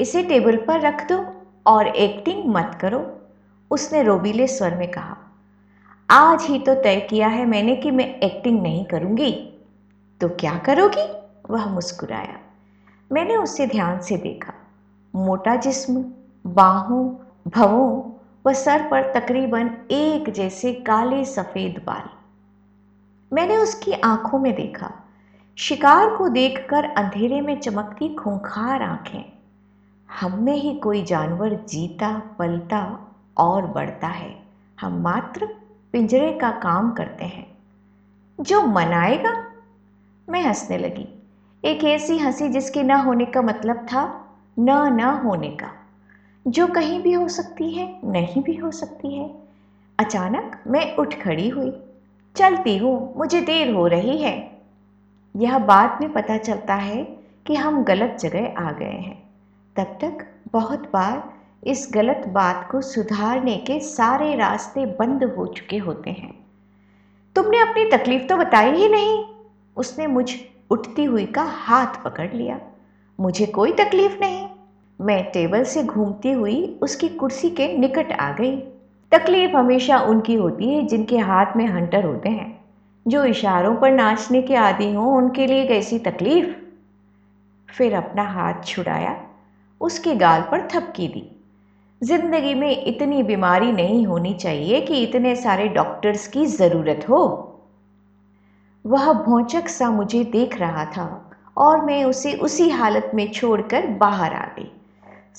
इसे 0.00 0.22
टेबल 0.22 0.56
पर 0.56 0.80
रख 0.80 1.12
दो 1.12 1.24
और 1.66 1.86
एक्टिंग 1.86 2.44
मत 2.46 2.78
करो, 2.80 3.20
उसने 3.70 4.02
रोबीले 4.02 4.46
स्वर 4.46 4.74
में 4.74 4.90
कहा। 4.90 5.16
आज 6.10 6.42
ही 6.42 6.58
तो 6.58 6.74
तय 6.74 7.00
किया 7.10 7.28
है 7.28 7.46
मैंने 7.46 7.76
कि 7.76 7.90
मैं 7.90 8.20
एक्टिंग 8.20 8.62
नहीं 8.62 8.84
करूँगी। 8.84 9.32
तो 10.20 10.28
क्या 10.28 10.58
करोगी? 10.58 11.08
वह 11.50 11.66
मुस्कुराया। 11.66 12.38
मैंने 13.12 13.36
उसे 13.36 13.66
ध्यान 13.66 14.00
से 14.00 14.16
देखा। 14.16 14.52
मोटा 15.14 15.56
जिस्म, 15.56 16.04
बाहों, 16.46 17.04
भवों 17.50 18.15
व 18.46 18.52
सर 18.52 18.82
पर 18.82 19.02
तकरीबन 19.02 19.70
एक 19.90 20.30
जैसे 20.30 20.74
काले 20.74 21.24
सफ़ेद 21.24 21.82
बाल। 21.86 22.08
मैंने 23.32 23.56
उसकी 23.56 23.92
आँखों 23.92 24.38
में 24.38 24.54
देखा। 24.54 24.90
शिकार 25.56 26.08
को 26.08 26.28
देखकर 26.28 26.84
अंधेरे 26.84 27.40
में 27.40 27.56
चमकती 27.56 28.08
खूंखार 28.08 28.82
आँखें। 28.82 29.24
हम 30.08 30.32
में 30.32 30.54
ही 30.54 30.74
कोई 30.74 31.02
जानवर 31.02 31.54
जीता, 31.68 32.22
पलता 32.38 32.98
और 33.36 33.66
बढ़ता 33.66 34.08
है। 34.08 34.36
हम 34.80 35.02
मात्र 35.02 35.46
पिंजरे 35.92 36.32
का 36.32 36.52
काम 36.52 36.90
करते 36.90 37.24
हैं। 37.24 37.46
जो 38.40 38.62
मनाएगा? 38.62 39.34
मैं 40.28 40.42
हंसने 40.42 40.78
लगी। 40.78 41.08
एक 41.64 41.84
ऐसी 41.84 42.18
हँसी 42.18 42.48
जिसके 42.48 42.82
न 42.82 42.90
होने 42.90 43.26
का 43.26 43.42
मतलब 43.42 43.76
था, 43.76 44.10
न 44.58 44.70
न 44.92 45.00
होने 45.00 45.50
का। 45.50 45.72
जो 46.46 46.66
कहीं 46.66 47.02
भी 47.02 47.12
हो 47.12 47.28
सकती 47.28 47.70
है, 47.70 48.00
नहीं 48.04 48.42
भी 48.42 48.54
हो 48.54 48.70
सकती 48.70 49.14
है। 49.14 49.34
अचानक 49.98 50.62
मैं 50.66 50.96
उठ 50.96 51.14
खड़ी 51.14 51.48
हुई। 51.48 51.82
चलती 52.36 52.76
हूँ, 52.76 53.14
मुझे 53.16 53.40
देर 53.40 53.74
हो 53.74 53.86
रही 53.86 54.18
है। 54.18 54.62
यह 55.36 55.58
बाद 55.58 55.98
में 56.00 56.12
पता 56.12 56.38
चलता 56.38 56.74
है 56.74 57.04
कि 57.46 57.54
हम 57.54 57.84
गलत 57.84 58.16
जगह 58.20 58.54
आ 58.58 58.72
गए 58.72 58.84
हैं। 58.84 59.30
तब 59.76 59.84
तक 59.84 60.26
बहुत 60.52 60.92
बार 60.92 61.32
इस 61.64 61.88
गलत 61.94 62.24
बात 62.28 62.68
को 62.70 62.80
सुधारने 62.80 63.56
के 63.56 63.80
सारे 63.80 64.36
रास्ते 64.36 64.86
बंद 64.86 65.24
हो 65.24 65.46
चुके 65.46 65.76
होते 65.76 66.10
हैं। 66.10 66.46
तुमने 67.34 67.58
अपनी 67.58 67.90
तकलीफ़ 67.90 68.22
तो 68.22 68.36
बताई 68.36 68.70
ही 68.70 68.88
नहीं। 68.88 69.24
उसने 69.76 70.06
मुझ 70.06 70.34
उठती 70.70 71.04
हुई 71.04 71.26
का 71.26 71.42
हाथ 71.42 72.04
पकड़ 72.04 72.32
लिया। 72.32 72.60
मुझे 73.20 73.46
कोई 73.46 73.72
तकलीफ़ 73.72 74.20
नहीं। 74.20 74.48
मैं 75.00 75.24
टेबल 75.24 75.64
से 75.64 75.82
घूमती 75.82 76.32
हुई 76.32 76.78
उसकी 76.82 77.08
कुर्सी 77.08 77.50
के 77.50 77.78
निकट 77.78 78.12
आ 78.12 78.32
गई। 78.32 78.56
तकलीफ़ 79.12 79.56
हमेशा 79.56 79.98
उनकी 79.98 80.34
होती 80.34 80.68
है, 80.68 80.86
जिनके 80.86 81.18
हाथ 81.18 81.46
में 81.56 81.66
हंटर 81.66 82.04
होते 82.04 82.28
हैं। 82.28 82.64
जो 83.08 83.24
इशारों 83.24 83.76
पर 83.76 83.90
नाचने 83.90 84.42
के 84.42 84.56
आदि 84.56 84.92
हों, 84.94 85.16
उनके 85.16 85.46
लिए 85.46 85.66
कैसी 85.66 85.98
तकलीफ़? 85.98 86.54
फिर 87.70 87.94
अपना 87.94 88.22
हाथ 88.22 88.54
छुड़ाया, 88.64 89.26
उसके 89.80 90.14
गाल 90.14 90.42
पर 90.42 90.68
थपकी 90.68 91.08
दी। 91.08 91.36
ज़िंदगी 92.02 92.54
में 92.54 92.84
इतनी 92.84 93.22
बीमारी 93.22 93.72
नहीं 93.72 94.06
होनी 94.06 94.34
चाहिए 94.34 94.80
कि 94.80 95.02
इतने 95.02 95.36
सारे 95.36 95.68
डॉक्टर्स 95.68 96.28
की 96.28 96.46
ज़रूरत 96.46 97.06
हो। 97.08 97.52
वह 98.86 99.12
भौचक 99.12 99.68
सा 99.68 99.90
मुझे 99.90 100.24
देख 100.24 100.60
रहा 100.60 100.84
था 100.84 101.30
और 101.56 101.80
मैं 101.80 102.04
उसे 102.04 102.32
उसी 102.34 102.70
हालत 102.70 103.10
में 103.14 103.32
छोड़कर 103.32 103.86
बाहर 103.86 104.32
आ 104.32 104.46
गई। 104.46 104.75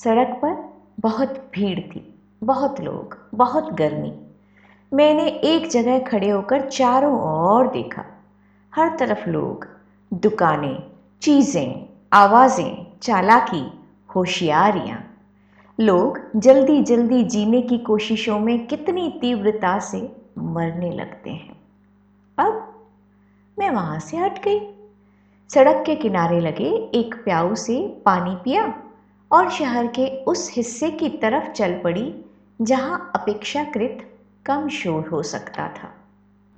सड़क 0.04 0.40
पर 0.46 0.84
बहुत 1.00 1.52
भीड़ 1.56 1.80
थी, 1.80 2.16
बहुत 2.44 2.82
लोग, 2.82 3.18
बहुत 3.36 3.74
गर्मी। 3.74 4.14
मैंने 4.94 5.28
एक 5.28 5.72
जगह 5.72 6.00
खड़े 6.00 6.30
होकर 6.30 6.62
चारों 6.62 7.20
ओर 7.20 7.68
देखा। 7.68 8.06
हर 8.76 8.98
तरफ़ 8.98 9.30
लोग, 9.30 9.68
दुकानें, 10.14 10.84
चीज़ें, 11.22 11.88
आवाज़ें, 12.14 13.00
चालाकी, 13.02 13.72
होशियारियाँ। 14.16 15.04
लोग 15.80 16.20
जल्दी 16.36 16.82
जल्दी 16.82 17.24
जीने 17.24 17.62
की 17.62 17.78
कोशिशों 17.78 18.40
में 18.40 18.68
कितनी 18.68 19.18
तीव्रता 19.22 19.80
से 19.80 20.16
मरने 20.38 20.92
लगते 20.92 21.30
हैं। 21.30 21.56
अब 22.38 22.74
मैं 23.60 23.70
वहाँ 23.70 24.00
से 24.00 24.18
हट 24.18 24.46
गई। 24.46 24.60
सड़क 25.50 25.84
के 25.86 25.96
किनारे 25.96 26.40
लगे 26.40 26.70
एक 26.96 27.16
प्याऊ 27.16 27.56
से 27.56 28.02
पानी 28.06 28.36
पिया 28.36 28.74
और 29.32 29.50
शहर 29.50 29.88
के 29.88 30.24
उस 30.24 30.52
हिस्से 30.56 30.92
की 30.92 31.10
तरफ़ 31.10 31.52
चल 31.52 31.80
पड़ी, 31.84 32.26
जहाँ 32.62 33.12
अपेक्षाकृत 33.16 34.12
कम 34.46 34.70
शोर 34.70 35.08
हो 35.08 35.24
सकता 35.24 35.68
था। 35.68 35.94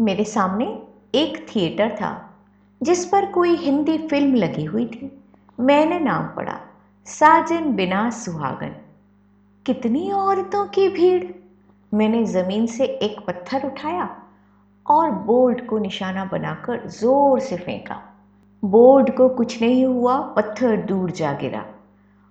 मेरे 0.02 0.24
सामने 0.24 0.84
एक 1.16 1.48
थिएटर 1.50 1.90
था, 1.90 2.36
जिस 2.84 3.06
पर 3.06 3.26
कोई 3.26 3.56
हिंदी 3.56 3.98
फ़िल्म 3.98 4.36
लगी 4.36 4.64
हुई 4.64 4.86
थी। 4.86 5.24
मैंने 5.60 6.00
नाम 6.00 6.24
पढ़ा, 6.28 6.60
साजन 7.06 7.74
बिना 7.74 8.10
सुहागन। 8.10 8.76
कितनी 9.66 10.12
औरतों 10.12 10.66
की 10.66 10.90
भीड़! 10.90 11.26
मैंने 11.94 12.26
ज़मीन 12.26 12.68
से 12.68 12.86
एक 12.86 13.20
पत्थर 13.28 13.66
उठाया 13.68 14.24
और 14.86 15.12
बोर्ड 15.12 15.66
को 15.66 15.78
निशाना 15.78 16.26
बनाकर 16.26 16.88
ज़ोर 16.88 17.40
से 17.40 17.58
फेंका। 17.58 18.02
बोर्ड 18.66 19.18
को 19.18 19.30
कुछ 19.30 19.62
नहीं 19.62 19.86
हुआ, 19.86 20.20
पत्थर 20.20 20.78
दूर 20.78 21.12
जा 21.12 21.34
गिरा। 21.34 21.66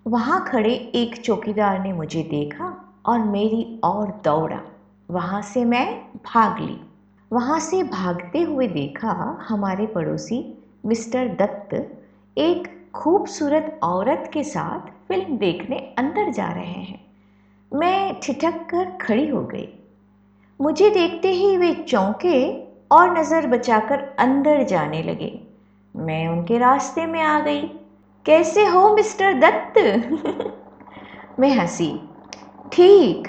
वहाँ 0.09 0.45
खड़े 0.49 0.71
एक 0.95 1.17
चौकीदार 1.23 1.83
ने 1.83 1.93
मुझे 1.93 2.23
देखा 2.23 2.67
और 3.07 3.19
मेरी 3.19 3.81
और 3.85 4.21
दौड़ा। 4.25 4.61
वहाँ 5.11 5.43
से 5.43 5.65
मैं 5.65 5.87
भाग 6.17 6.61
ली। 6.61 6.81
वहाँ 7.33 7.61
से 7.61 7.83
भागते 7.83 8.43
हुए 8.43 8.69
देखा 8.69 9.39
हमारे 9.49 9.87
पड़ोसी 9.87 10.57
मिस्टर 10.87 11.29
दत्त 11.29 11.75
एक 12.39 12.91
खूबसूरत 12.95 13.81
औरत 13.83 14.31
के 14.33 14.45
साथ 14.45 14.91
फ़िल्म 15.09 15.37
देखने 15.39 15.79
अंदर 15.99 16.33
जा 16.33 16.53
रहे 16.53 16.83
हैं। 16.83 17.01
मैं 17.73 18.21
ठिठक 18.21 18.67
कर 18.71 18.99
खड़ी 19.01 19.29
हो 19.29 19.43
गई। 19.43 19.69
मुझे 20.61 20.91
देखते 20.91 21.29
ही 21.29 21.57
वे 21.57 21.75
चौंके 21.75 22.65
और 22.91 23.19
नज़र 23.19 23.47
बचाकर 23.47 23.99
अंदर 24.19 24.63
जाने 24.63 25.03
लगे। 25.03 25.41
मैं 25.97 26.29
उनके 26.29 26.59
रास्ते 26.59 27.07
में 27.07 27.23
आ 27.23 27.41
गई। 27.41 27.71
कैसे 28.29 28.67
हो, 28.67 28.95
मिस्टर 28.95 29.35
दत्त? 29.35 29.79
मैं 31.41 31.51
हँसी। 31.51 32.01
ठीक। 32.73 33.29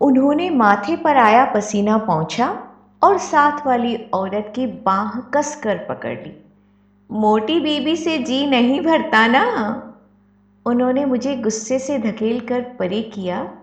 उन्होंने 0.00 0.50
माथे 0.50 0.96
पर 0.96 1.16
आया 1.16 1.44
पसीना 1.44 1.98
पहुँचा 1.98 2.66
और 3.02 3.18
साथ 3.18 3.66
वाली 3.66 3.96
औरत 3.96 4.52
की 4.56 4.66
बाह 4.66 5.20
कस 5.20 5.56
कर 5.56 5.76
पकड़ 5.76 6.18
ली। 6.18 6.44
मोटी 7.12 7.60
बीबी 7.60 7.96
से 7.96 8.18
जी 8.18 8.46
नहीं 8.46 8.80
भरता 8.80 9.26
ना? 9.26 9.44
उन्होंने 10.66 11.04
मुझे 11.04 11.36
गुस्से 11.36 11.78
से 11.78 11.98
धकेल 11.98 12.40
कर 12.40 12.60
परे 12.60 13.02
किया 13.02 13.54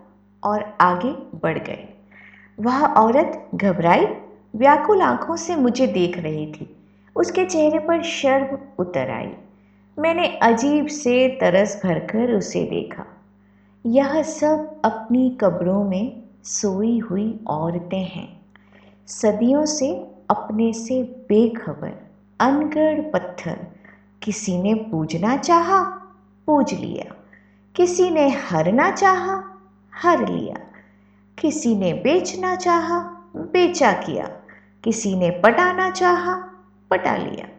और 0.44 0.76
आगे 0.80 1.38
बढ़ 1.38 1.58
गए। 1.58 1.88
वह 2.60 2.86
औरत 2.86 3.48
घबराई, 3.54 4.06
व्याकुल 4.56 5.02
आँखों 5.02 5.36
से 5.36 5.56
मुझे 5.56 5.86
देख 5.86 6.18
रही 6.18 6.46
थी। 6.46 6.76
उसके 7.16 7.44
चेहरे 7.44 7.78
पर 7.78 8.02
शर्म 8.02 8.58
उतर 8.78 9.10
आई। 9.10 9.32
मैंने 9.98 10.36
अजीब 10.36 10.86
से 10.86 11.28
तरस 11.28 11.80
भरकर 11.84 12.32
उसे 12.32 12.64
देखा। 12.64 13.06
यह 13.86 14.22
सब 14.22 14.80
अपनी 14.84 15.38
कब्रों 15.40 15.84
में 15.84 16.22
सोई 16.44 16.98
हुई 16.98 17.40
औरतें 17.46 18.04
हैं। 18.04 18.40
सदियों 19.06 19.66
से 19.66 20.10
अपने 20.30 20.72
से 20.72 21.02
बेखबर, 21.02 22.10
अनगढ़ 22.40 23.00
पत्थर, 23.00 23.58
किसी 24.22 24.62
ने 24.62 24.74
पूजना 24.74 25.36
चाहा, 25.36 25.82
पूज 26.46 26.74
लिया। 26.74 27.14
किसी 27.76 28.10
ने 28.10 28.28
हरना 28.28 28.90
चाहा, 28.90 29.44
हर 29.94 30.28
लिया। 30.28 30.56
किसी 31.38 31.76
ने 31.76 31.92
बेचना 31.92 32.56
चाहा, 32.56 32.98
बेचा 33.36 33.92
किया। 33.92 34.24
किसी 34.84 35.16
ने 35.16 35.30
पटाना 35.30 35.90
चाहा, 35.90 36.50
पटा 36.90 37.16
लिया। 37.16 37.51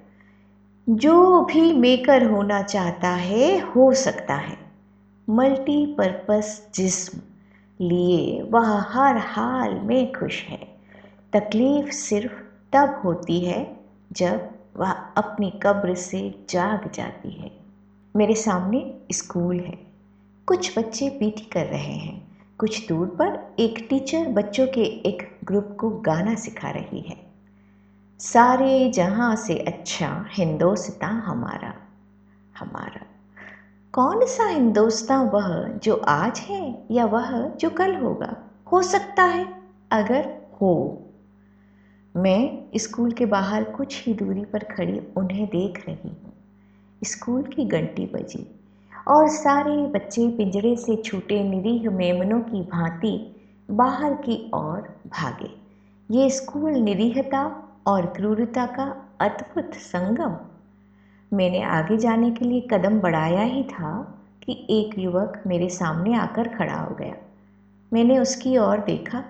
जो 0.89 1.41
भी 1.41 1.73
मेकर 1.73 2.31
होना 2.31 2.61
चाहता 2.61 3.09
है, 3.09 3.59
हो 3.59 3.93
सकता 3.93 4.35
है। 4.35 4.57
मल्टीपर्पस 5.29 6.71
जिस्म, 6.75 7.19
लिए 7.81 8.41
वह 8.41 8.79
हर 8.79 9.17
हाल 9.17 9.73
में 9.73 10.11
खुश 10.13 10.43
है। 10.43 10.77
तकलीफ़ 11.33 11.89
सिर्फ़ 11.89 12.33
तब 12.73 13.01
होती 13.05 13.39
है 13.39 13.77
जब 14.11 14.49
वह 14.77 14.91
अपनी 14.91 15.53
कब्र 15.63 15.95
से 15.95 16.45
जाग 16.49 16.91
जाती 16.91 17.31
है। 17.31 17.51
मेरे 18.15 18.35
सामने 18.35 18.93
स्कूल 19.11 19.59
है। 19.59 19.79
कुछ 20.47 20.79
बच्चे 20.79 21.09
पीटी 21.09 21.45
कर 21.45 21.65
रहे 21.65 21.93
हैं। 21.93 22.37
कुछ 22.57 22.87
दूर 22.87 23.07
पर 23.07 23.55
एक 23.59 23.87
टीचर 23.89 24.27
बच्चों 24.27 24.67
के 24.67 24.81
एक 24.81 25.39
ग्रुप 25.43 25.77
को 25.79 25.89
गाना 25.89 26.35
सिखा 26.35 26.69
रही 26.69 26.99
है। 26.99 27.32
सारे 28.19 28.89
जहाँ 28.89 29.35
से 29.35 29.57
अच्छा 29.57 30.25
हिंदोस्तान 30.31 31.15
हमारा 31.15 31.73
हमारा। 32.59 33.05
कौन 33.93 34.25
सा 34.25 34.47
हिंदोस्तान 34.47 35.27
वह 35.27 35.67
जो 35.67 35.95
आज 35.95 36.39
है 36.39 36.87
या 36.91 37.05
वह 37.05 37.47
जो 37.47 37.69
कल 37.69 37.95
होगा? 37.95 38.35
हो 38.71 38.81
सकता 38.81 39.23
है, 39.23 39.47
अगर 39.91 40.27
हो। 40.61 41.01
मैं 42.15 42.57
स्कूल 42.75 43.11
के 43.11 43.25
बाहर 43.25 43.63
कुछ 43.63 44.07
ही 44.07 44.13
दूरी 44.13 44.45
पर 44.45 44.59
खड़ी 44.59 44.99
उन्हें 45.17 45.45
देख 45.47 45.83
रही 45.89 46.09
हूँ। 46.09 46.33
स्कूल 47.03 47.43
की 47.43 47.65
घंटी 47.65 48.05
बजी 48.05 48.47
और 49.07 49.27
सारे 49.27 49.87
बच्चे 49.87 50.29
पिंजरे 50.29 50.75
से 50.75 50.95
छूटे 50.95 51.43
निरीह 51.43 51.89
मेमनों 51.89 52.41
की 52.41 52.61
भांति 52.61 53.19
बाहर 53.71 54.13
की 54.13 54.51
ओर 54.53 54.81
भागे। 55.07 55.51
ये 56.11 56.29
स्कूल 56.29 56.71
निरीहता 56.71 57.62
और 57.87 58.05
क्रूरता 58.05 58.65
का 58.65 58.83
अद्भुत 59.21 59.73
संगम। 59.73 60.35
मैंने 61.37 61.61
आगे 61.61 61.97
जाने 61.97 62.31
के 62.31 62.45
लिए 62.45 62.67
कदम 62.71 62.99
बढ़ाया 62.99 63.41
ही 63.41 63.63
था 63.63 64.21
कि 64.43 64.67
एक 64.69 64.99
युवक 64.99 65.43
मेरे 65.47 65.69
सामने 65.69 66.15
आकर 66.15 66.47
खड़ा 66.47 66.75
हो 66.75 66.95
गया। 66.95 67.15
मैंने 67.93 68.19
उसकी 68.19 68.57
ओर 68.57 68.77
देखा। 68.77 69.23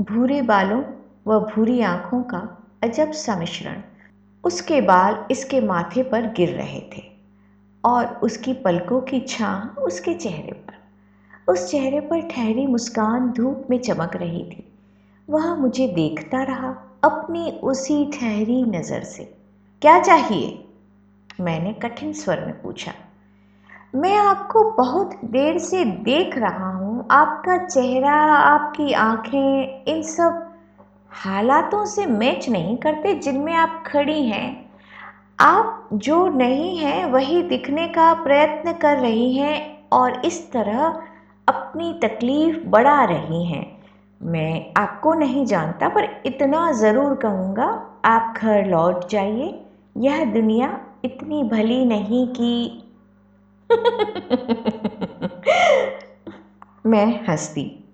भूरे 0.00 0.42
बालों 0.42 0.82
व 1.26 1.40
भूरी 1.40 1.80
आँखों 1.80 2.22
का 2.22 2.58
अजब 2.82 3.12
सा 3.12 3.36
मिश्रण 3.36 3.82
उसके 4.44 4.80
बाल 4.80 5.24
इसके 5.30 5.60
माथे 5.60 6.02
पर 6.02 6.32
गिर 6.32 6.48
रहे 6.48 6.80
थे 6.80 7.02
और 7.84 8.06
उसकी 8.06 8.52
पलकों 8.52 9.00
की 9.00 9.20
छाँ 9.20 9.74
उसके 9.78 10.14
चेहरे 10.14 10.52
पर। 10.52 11.52
उस 11.52 11.70
चेहरे 11.70 12.00
पर 12.00 12.20
ठहरी 12.20 12.66
मुस्कान 12.66 13.30
धूप 13.30 13.66
में 13.70 13.78
चमक 13.78 14.16
रही 14.16 14.44
थी। 14.44 14.72
वह 15.30 15.54
मुझे 15.54 15.88
देखता 15.88 16.42
रहा। 16.42 16.89
अपनी 17.02 17.50
उसी 17.50 18.04
ठहरी 18.06 18.62
नज़र 18.62 19.02
से, 19.02 19.34
क्या 19.82 20.00
चाहिए? 20.00 20.64
मैंने 21.40 21.72
कठिन 21.72 22.12
स्वर 22.12 22.40
में 22.40 22.62
पूछा। 22.62 22.92
मैं 23.94 24.16
आपको 24.16 24.70
बहुत 24.70 25.20
देर 25.24 25.58
से 25.58 25.84
देख 25.84 26.38
रहा 26.38 26.70
हूँ। 26.70 27.06
आपका 27.10 27.66
चेहरा, 27.66 28.14
आपकी 28.34 28.92
आँखें, 28.92 29.84
इन 29.84 30.02
सब 30.02 30.52
हालातों 31.10 31.86
से 31.86 32.06
मैच 32.06 32.48
नहीं 32.48 32.76
करते 32.76 33.14
जिनमें 33.14 33.54
आप 33.54 33.84
खड़ी 33.86 34.26
हैं। 34.26 34.70
आप 35.40 35.88
जो 35.92 36.28
नहीं 36.28 36.78
हैं, 36.78 37.04
वही 37.04 37.42
दिखने 37.42 37.88
का 37.88 38.12
प्रयत्न 38.14 38.72
कर 38.72 38.96
रही 38.96 39.34
हैं 39.34 39.88
और 39.92 40.26
इस 40.26 40.52
तरह 40.52 41.02
अपनी 41.48 42.00
तकलीफ़ 42.02 42.58
बढ़ा 42.66 43.04
रही 43.04 43.44
हैं। 43.44 43.79
मैं 44.22 44.72
आपको 44.76 45.14
नहीं 45.14 45.46
जानता, 45.46 45.88
पर 45.88 46.22
इतना 46.26 46.72
ज़रूर 46.72 47.14
कहूँगा, 47.14 47.90
आप 48.04 48.34
घर 48.36 48.66
लौट 48.66 49.08
जाइए। 49.08 49.64
यह 49.96 50.24
दुनिया 50.24 50.80
इतनी 51.04 51.42
भली 51.42 51.84
नहीं 51.84 52.28
कि 52.28 52.82
मैं 56.86 57.24
हंसती। 57.28 57.84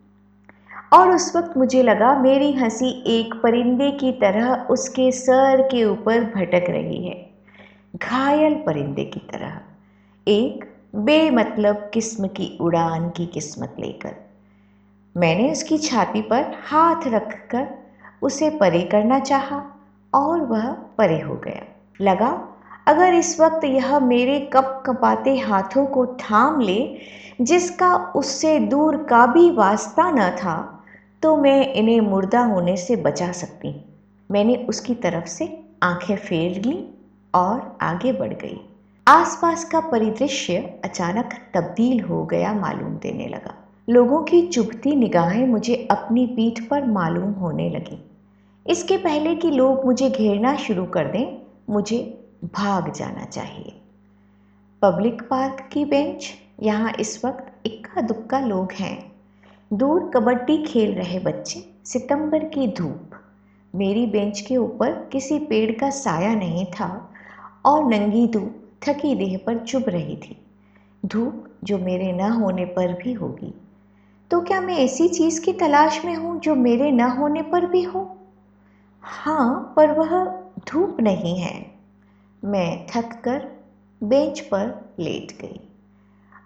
और 0.93 1.11
उस 1.11 1.37
वक्त 1.37 1.57
मुझे 1.57 1.83
लगा, 1.83 2.19
मेरी 2.19 2.53
हँसी 2.53 3.05
एक 3.07 3.35
परिंदे 3.35 3.91
की 3.91 4.13
तरह 4.13 4.55
उसके 4.55 5.13
सर 5.13 5.63
के 5.63 5.85
ऊपर 5.85 6.21
भटक 6.21 6.65
रही 6.69 7.09
है। 7.09 7.31
घायल 7.97 8.55
परिंदे 8.55 9.05
की 9.05 9.21
तरह। 9.21 9.61
एक 10.29 10.75
बेमतलब 10.95 11.91
किस्म 11.95 12.27
की 12.27 12.59
उड़ान 12.61 13.11
की 13.11 13.27
किस्मत 13.27 13.77
लेकर। 13.81 14.26
मैंने 15.17 15.51
उसकी 15.53 15.79
छाती 15.79 16.21
पर 16.23 16.55
हाथ 16.67 17.07
रखकर 17.07 17.67
उसे 18.23 18.51
परे 18.51 18.81
करना 18.83 19.19
चाहा 19.19 19.63
और 20.15 20.41
वह 20.41 20.71
परे 20.99 21.21
हो 21.21 21.35
गया। 21.35 21.63
लगा, 22.01 22.49
अगर 22.87 23.15
इस 23.15 23.41
वक्त 23.41 23.65
यह 23.65 23.99
मेरे 24.01 24.39
कप 24.53 24.83
कपाते 24.87 25.37
हाथों 25.39 25.87
को 25.87 26.07
थाम 26.07 26.61
ले, 26.61 26.99
जिसका 27.41 27.95
उससे 27.97 28.59
दूर 28.59 28.97
का 28.97 29.27
भी 29.27 29.51
वास्ता 29.51 30.11
न 30.11 30.31
था 30.31 30.73
तो 31.23 31.37
मैं 31.37 31.73
इन्हें 31.75 32.01
मुर्दा 32.01 32.41
होने 32.41 32.77
से 32.77 32.97
बचा 32.97 33.33
सकती। 33.33 33.75
मैंने 34.31 34.57
उसकी 34.69 34.95
तरफ़ 34.95 35.27
से 35.27 35.47
आँखें 35.83 36.17
फेर 36.17 36.63
ली 36.63 36.79
और 37.35 37.79
आगे 37.81 38.13
बढ़ 38.13 38.33
गई। 38.35 38.61
आसपास 39.07 39.65
का 39.65 39.81
परिदृश्य 39.81 40.57
अचानक 40.85 41.35
तब्दील 41.55 42.01
हो 42.01 42.25
गया 42.25 42.53
मालूम 42.53 42.97
देने 42.97 43.27
लगा। 43.27 43.55
लोगों 43.89 44.23
की 44.23 44.47
चुभती 44.47 44.97
निगाहें 44.97 45.47
मुझे 45.47 45.89
अपनी 45.91 46.27
पीठ 46.27 46.69
पर 46.69 46.87
मालूम 46.87 47.31
होने 47.31 47.71
लगी। 47.71 48.11
इसके 48.67 48.97
पहले 48.97 49.35
कि 49.35 49.51
लोग 49.51 49.85
मुझे 49.85 50.11
घेरना 50.11 50.57
शुरू 50.57 50.85
कर 50.85 51.07
दें, 51.07 51.39
मुझे 51.71 52.25
भाग 52.45 52.93
जाना 52.93 53.25
चाहिए। 53.25 53.81
पब्लिक 54.83 55.23
पार्क 55.23 55.69
की 55.73 55.85
बेंच? 55.85 56.35
यहाँ 56.63 56.93
इस 57.01 57.25
वक्त 57.25 57.67
इक्का 57.67 58.01
दुक्का 58.01 58.41
लोग 58.41 58.73
हैं। 58.73 59.13
दूर 59.73 60.11
कबड्डी 60.15 60.65
खेल 60.65 60.95
रहे 60.95 61.19
बच्चे, 61.19 61.65
सितंबर 61.85 62.45
की 62.45 62.67
धूप। 62.67 63.11
मेरी 63.75 64.07
बेंच 64.07 64.41
के 64.41 64.57
ऊपर 64.57 65.09
किसी 65.13 65.39
पेड़ 65.39 65.73
का 65.73 65.91
साया 65.91 66.35
नहीं 66.35 66.65
था 66.65 67.11
और 67.65 67.85
नंगी 67.85 68.27
धूप 68.27 68.57
थकी 68.83 69.15
देह 69.15 69.41
पर 69.47 69.59
चुभ 69.59 69.85
रही 69.89 70.17
थी। 70.17 70.37
धूप 71.07 71.45
जो 71.65 71.79
मेरे 71.79 72.13
न 72.13 72.21
होने 72.21 72.65
पर 72.65 72.93
भी 72.93 73.13
होगी। 73.13 73.55
तो 74.31 74.41
क्या 74.41 74.61
मैं 74.61 74.75
ऐसी 74.75 75.09
चीज़ 75.09 75.41
की 75.41 75.53
तलाश 75.53 76.05
में 76.05 76.15
हूँ 76.15 76.41
जो 76.41 76.55
मेरे 76.55 76.91
न 76.91 77.01
होने 77.01 77.43
पर 77.43 77.67
भी 77.67 77.83
हो? 77.83 78.09
हाँ 79.03 79.73
पर 79.77 79.93
वह 79.93 80.25
धूप 80.69 81.01
नहीं 81.01 81.39
है। 81.39 81.67
मैं 82.45 82.79
थक 82.89 83.13
कर 83.25 83.47
बेंच 84.03 84.41
पर 84.41 84.75
लेट 85.01 85.33
गई। 85.41 85.61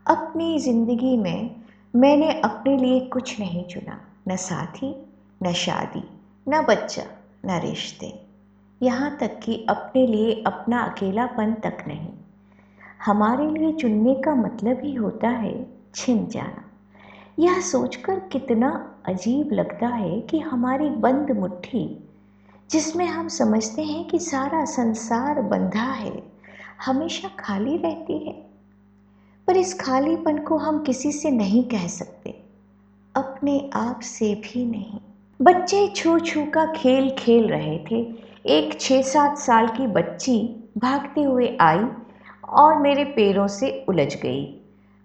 अपनी 0.06 0.58
ज़िंदगी 0.58 1.16
में 1.16 1.50
मैंने 1.94 2.32
अपने 2.44 2.76
लिए 2.76 3.00
कुछ 3.00 3.40
नहीं 3.40 3.64
चुना। 3.64 4.00
न 4.28 4.36
साथी, 4.36 4.96
न 5.42 5.52
शादी, 5.52 6.08
न 6.48 6.62
बच्चा, 6.62 7.04
न 7.46 7.60
रिश्ते। 7.60 8.14
यहाँ 8.80 9.16
तक 9.20 9.30
कि 9.42 9.64
अपने 9.68 10.06
लिए 10.06 10.42
अपना 10.46 10.82
अकेलापन 10.82 11.54
तक 11.54 11.76
नहीं। 11.86 12.12
हमारे 13.06 13.50
लिए 13.50 13.72
चुनने 13.72 14.14
का 14.14 14.34
मतलब 14.34 14.78
ही 14.84 14.94
होता 14.94 15.28
है 15.28 15.66
छिन 15.94 16.26
जाना। 16.26 16.69
यह 17.40 17.60
सोचकर 17.60 18.18
कितना 18.18 18.94
अजीब 19.06 19.52
लगता 19.52 19.86
है 19.86 20.20
कि 20.20 20.38
हमारी 20.38 20.88
बंद 20.88 21.30
मुट्ठी, 21.30 22.08
जिसमें 22.70 23.06
हम 23.06 23.28
समझते 23.28 23.82
हैं 23.82 24.08
कि 24.08 24.18
सारा 24.18 24.64
संसार 24.64 25.40
बंधा 25.42 25.82
है, 25.82 26.22
हमेशा 26.86 27.28
खाली 27.28 27.76
रहती 27.76 28.18
है। 28.18 28.32
पर 29.46 29.56
इस 29.56 29.80
खालीपन 29.80 30.38
को 30.38 30.56
हम 30.56 30.82
किसी 30.84 31.12
से 31.12 31.30
नहीं 31.30 31.64
कह 31.64 31.86
सकते, 31.86 32.42
अपने 33.14 33.70
आप 33.74 34.00
से 34.00 34.34
भी 34.34 34.64
नहीं। 34.64 34.98
बच्चे 35.42 35.88
छू 35.96 36.18
छू 36.18 36.44
का 36.44 36.66
खेल 36.66 37.10
खेल 37.18 37.48
रहे 37.48 37.78
थे। 37.90 38.14
एक 38.46 38.80
छः 38.80 39.02
सात 39.02 39.38
साल 39.38 39.68
की 39.68 39.86
बच्ची 39.86 40.38
भागते 40.78 41.22
हुए 41.22 41.56
आई 41.60 41.84
और 42.48 42.78
मेरे 42.78 43.04
पैरों 43.04 43.48
से 43.48 43.84
उलझ 43.88 44.14
गई। 44.16 44.60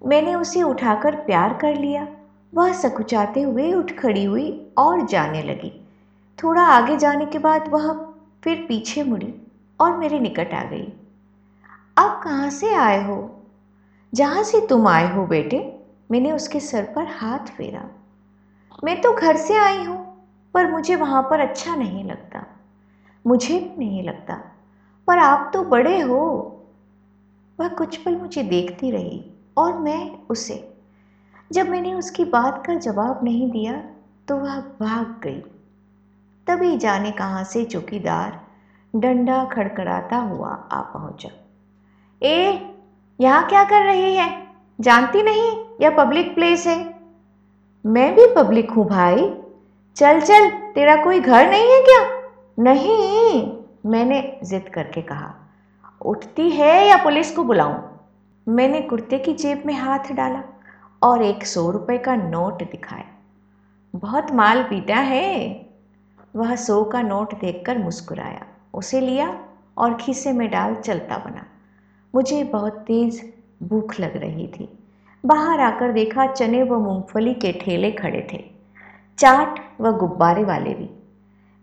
मैंने 0.05 0.35
उसे 0.35 0.63
उठाकर 0.63 1.15
प्यार 1.15 1.53
कर 1.53 1.75
लिया। 1.75 2.07
वह 2.55 2.71
सकुचाते 2.73 3.41
हुए 3.41 3.73
उठ 3.73 3.91
खड़ी 3.91 4.23
हुई 4.23 4.51
और 4.77 5.01
जाने 5.01 5.41
लगी। 5.43 5.73
थोड़ा 6.39 6.63
आगे 6.63 6.97
जाने 6.97 7.25
के 7.25 7.39
बाद 7.39 7.67
वह 7.69 7.93
फिर 8.43 8.65
पीछे 8.67 9.03
मुड़ी 9.03 9.33
और 9.79 9.97
मेरे 9.97 10.19
निकट 10.19 10.53
आ 10.53 10.63
गई। 10.63 10.91
आप 11.97 12.19
कहाँ 12.23 12.49
से 12.49 12.73
आए 12.75 13.03
हो? 13.03 13.31
जहाँ 14.13 14.43
से 14.43 14.61
तुम 14.61 14.87
आए 14.87 15.09
हो 15.09 15.25
बेटे? 15.25 15.65
मैंने 16.11 16.31
उसके 16.31 16.59
सर 16.59 16.85
पर 16.85 17.07
हाथ 17.09 17.39
फेरा। 17.39 17.89
मैं 18.83 19.01
तो 19.01 19.13
घर 19.13 19.35
से 19.37 19.57
आई 19.57 19.83
हूँ, 19.83 20.05
पर 20.53 20.67
मुझे 20.67 20.95
वहाँ 20.95 21.21
पर 21.29 21.39
अच्छा 21.39 21.75
नहीं 21.75 22.03
लगता। 22.03 22.45
मुझे 23.25 23.59
नहीं 23.79 24.03
लगता, 24.03 24.35
पर 25.07 25.19
आप 25.19 25.49
तो 25.53 25.63
बड़े 25.63 25.99
हो 25.99 26.51
वह 27.59 27.67
कुछ 27.67 27.97
पल 27.97 28.15
मुझे 28.15 28.43
देखती 28.43 28.91
रही 28.91 29.25
और 29.57 29.73
मैं 29.73 30.09
उसे 30.29 30.63
जब 31.51 31.69
मैंने 31.69 31.93
उसकी 31.93 32.25
बात 32.25 32.63
का 32.67 32.73
जवाब 32.73 33.19
नहीं 33.23 33.51
दिया 33.51 33.73
तो 34.27 34.37
वह 34.37 34.59
भाग 34.59 35.21
गई। 35.23 35.39
तभी 36.47 36.77
जाने 36.77 37.11
कहाँ 37.11 37.43
से 37.43 37.63
चौकीदार 37.65 38.41
डंडा 38.95 39.43
खड़खड़ाता 39.45 40.17
हुआ 40.17 40.49
आ 40.71 40.81
पहुँचा। 40.81 41.29
ए, 42.23 42.69
यहाँ 43.19 43.47
क्या 43.49 43.63
कर 43.63 43.83
रही 43.83 44.15
है? 44.15 44.47
जानती 44.81 45.23
नहीं? 45.23 45.51
यह 45.81 45.89
पब्लिक 45.89 46.35
प्लेस 46.35 46.67
है। 46.67 46.95
मैं 47.85 48.15
भी 48.15 48.27
पब्लिक 48.35 48.71
हूँ 48.71 48.87
भाई। 48.87 49.33
चल 49.95 50.21
चल, 50.21 50.49
तेरा 50.49 50.95
कोई 51.03 51.19
घर 51.19 51.49
नहीं 51.49 51.71
है 51.71 51.81
क्या? 51.81 52.21
नहीं, 52.59 53.57
मैंने 53.85 54.39
जिद 54.43 54.69
करके 54.73 55.01
कहा। 55.01 55.33
उठती 56.05 56.49
है 56.49 56.87
या 56.87 56.97
पुलिस 56.97 57.31
को 57.31 57.43
बुलाऊं? 57.43 57.79
मैंने 58.47 58.81
कुर्ते 58.81 59.17
की 59.19 59.33
जेब 59.33 59.63
में 59.65 59.73
हाथ 59.73 60.11
डाला। 60.11 60.43
और 61.03 61.21
एक 61.21 61.45
सौ 61.45 61.71
रुपये 61.71 61.97
का 61.97 62.15
नोट 62.15 62.71
दिखाया 62.71 63.05
बहुत 63.95 64.31
माल 64.31 64.63
पीटा 64.63 64.95
है। 64.95 65.65
वह 66.35 66.55
सौ 66.55 66.83
का 66.83 67.01
नोट 67.01 67.39
देखकर 67.39 67.77
मुस्कुराया। 67.77 68.45
उसे 68.73 69.01
लिया 69.01 69.39
और 69.77 69.93
खीसे 69.93 70.33
में 70.33 70.51
डाल 70.51 70.75
चलता 70.75 71.17
बना। 71.17 71.45
मुझे 72.15 72.43
बहुत 72.43 72.73
तेज़ 72.73 73.21
भूख 73.63 73.99
लग 73.99 74.17
रही 74.17 74.47
थी। 74.47 74.79
बाहर 75.25 75.59
आकर 75.59 75.91
देखा 75.91 76.27
चने 76.27 76.63
व 76.63 76.79
मूंगफली 76.79 77.33
के 77.33 77.51
ठेले 77.51 77.91
खड़े 77.91 78.27
थे। 78.33 78.51
चाट 79.17 79.81
व 79.81 79.91
गुब्बारे 79.91 80.43
वाले 80.43 80.73
भी। 80.73 80.89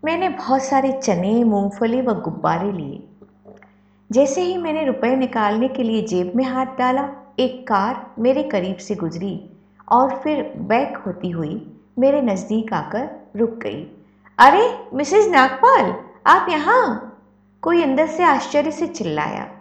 मैंने 0.05 0.29
बहुत 0.29 0.63
सारे 0.63 0.91
चने, 0.91 1.43
मूंगफली 1.43 2.01
व 2.01 2.21
गुब्बारे 2.21 2.71
लिए। 2.71 3.03
जैसे 4.11 4.41
ही 4.41 4.57
मैंने 4.57 4.85
रुपए 4.85 5.15
निकालने 5.15 5.67
के 5.67 5.83
लिए 5.83 6.01
जेब 6.01 6.31
में 6.35 6.43
हाथ 6.43 6.65
डाला 6.65 7.09
एक 7.39 7.67
कार 7.67 8.11
मेरे 8.19 8.43
करीब 8.43 8.77
से 8.77 8.95
गुजरी 8.95 9.49
और 9.89 10.15
फिर 10.15 10.53
बैक 10.57 10.97
होती 10.97 11.29
हुई 11.29 11.79
मेरे 11.99 12.21
नज़दीक 12.21 12.73
आकर 12.73 13.09
रुक 13.35 13.49
गई। 13.49 13.83
अरे 14.37 14.87
मिसेज 14.93 15.29
नागपाल, 15.29 15.95
आप 16.27 16.47
यहाँ? 16.49 17.09
कोई 17.61 17.83
अंदर 17.83 18.07
से 18.07 18.23
आश्चर्य 18.23 18.71
से 18.71 18.87
चिल्लाया। 18.87 19.51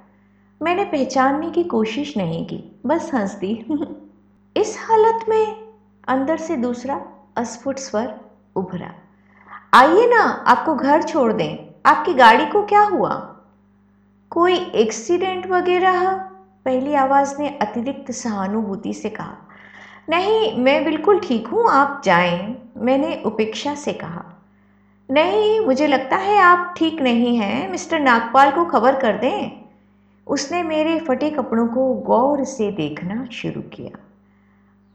मैंने 0.62 0.84
पहचानने 0.84 1.50
की 1.50 1.64
कोशिश 1.64 2.16
नहीं 2.16 2.46
की, 2.46 2.80
बस 2.86 3.10
हंस 3.14 3.34
दी 3.34 3.66
इस 4.56 4.78
हालत 4.88 5.26
में 5.28 5.72
अंदर 6.08 6.36
से 6.36 6.56
दूसरा 6.56 7.04
अस्फुट 7.36 7.78
स्वर 7.78 8.20
उभरा। 8.56 8.94
आइए 9.74 10.06
ना, 10.06 10.22
आपको 10.24 10.74
घर 10.74 11.02
छोड़ 11.02 11.32
दें। 11.32 11.74
आपकी 11.86 12.14
गाड़ी 12.14 12.46
को 12.46 12.62
क्या 12.62 12.82
हुआ? 12.82 13.36
कोई 14.30 14.56
एक्सीडेंट 14.56 15.46
वगैरह? 15.46 16.28
पहली 16.66 16.94
आवाज़ 16.94 17.38
ने 17.38 17.48
अतिरिक्त 17.48 18.10
सहानुभूति 18.10 18.94
से 18.94 19.10
कहा, 19.10 19.36
नहीं, 20.08 20.56
मैं 20.56 20.84
बिल्कुल 20.84 21.20
ठीक 21.20 21.46
हूँ, 21.46 21.70
आप 21.70 22.02
जाएँ, 22.04 22.62
मैंने 22.76 23.22
उपेक्षा 23.26 23.74
से 23.74 23.92
कहा। 23.92 24.24
नहीं, 25.10 25.60
मुझे 25.60 25.86
लगता 25.86 26.16
है 26.16 26.38
आप 26.38 26.74
ठीक 26.76 27.02
नहीं 27.02 27.36
हैं, 27.36 27.70
मिस्टर 27.70 28.00
नागपाल 28.00 28.50
को 28.50 28.64
खबर 28.64 29.00
कर 29.00 29.16
दें। 29.16 29.64
उसने 30.26 30.62
मेरे 30.62 31.00
फटे 31.00 31.30
कपड़ों 31.30 31.66
को 31.66 31.94
गौर 31.94 32.44
से 32.44 32.70
देखना 32.70 33.26
शुरू 33.32 33.60
किया। 33.60 33.98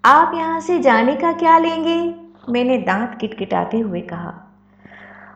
आप 0.05 0.31
यहाँ 0.35 0.59
से 0.59 0.79
जाने 0.79 1.15
का 1.15 1.31
क्या 1.31 1.57
लेंगे? 1.57 2.15
मैंने 2.49 2.77
दांत 2.77 3.17
किटकिटाते 3.21 3.79
हुए 3.79 4.01
कहा। 4.01 4.33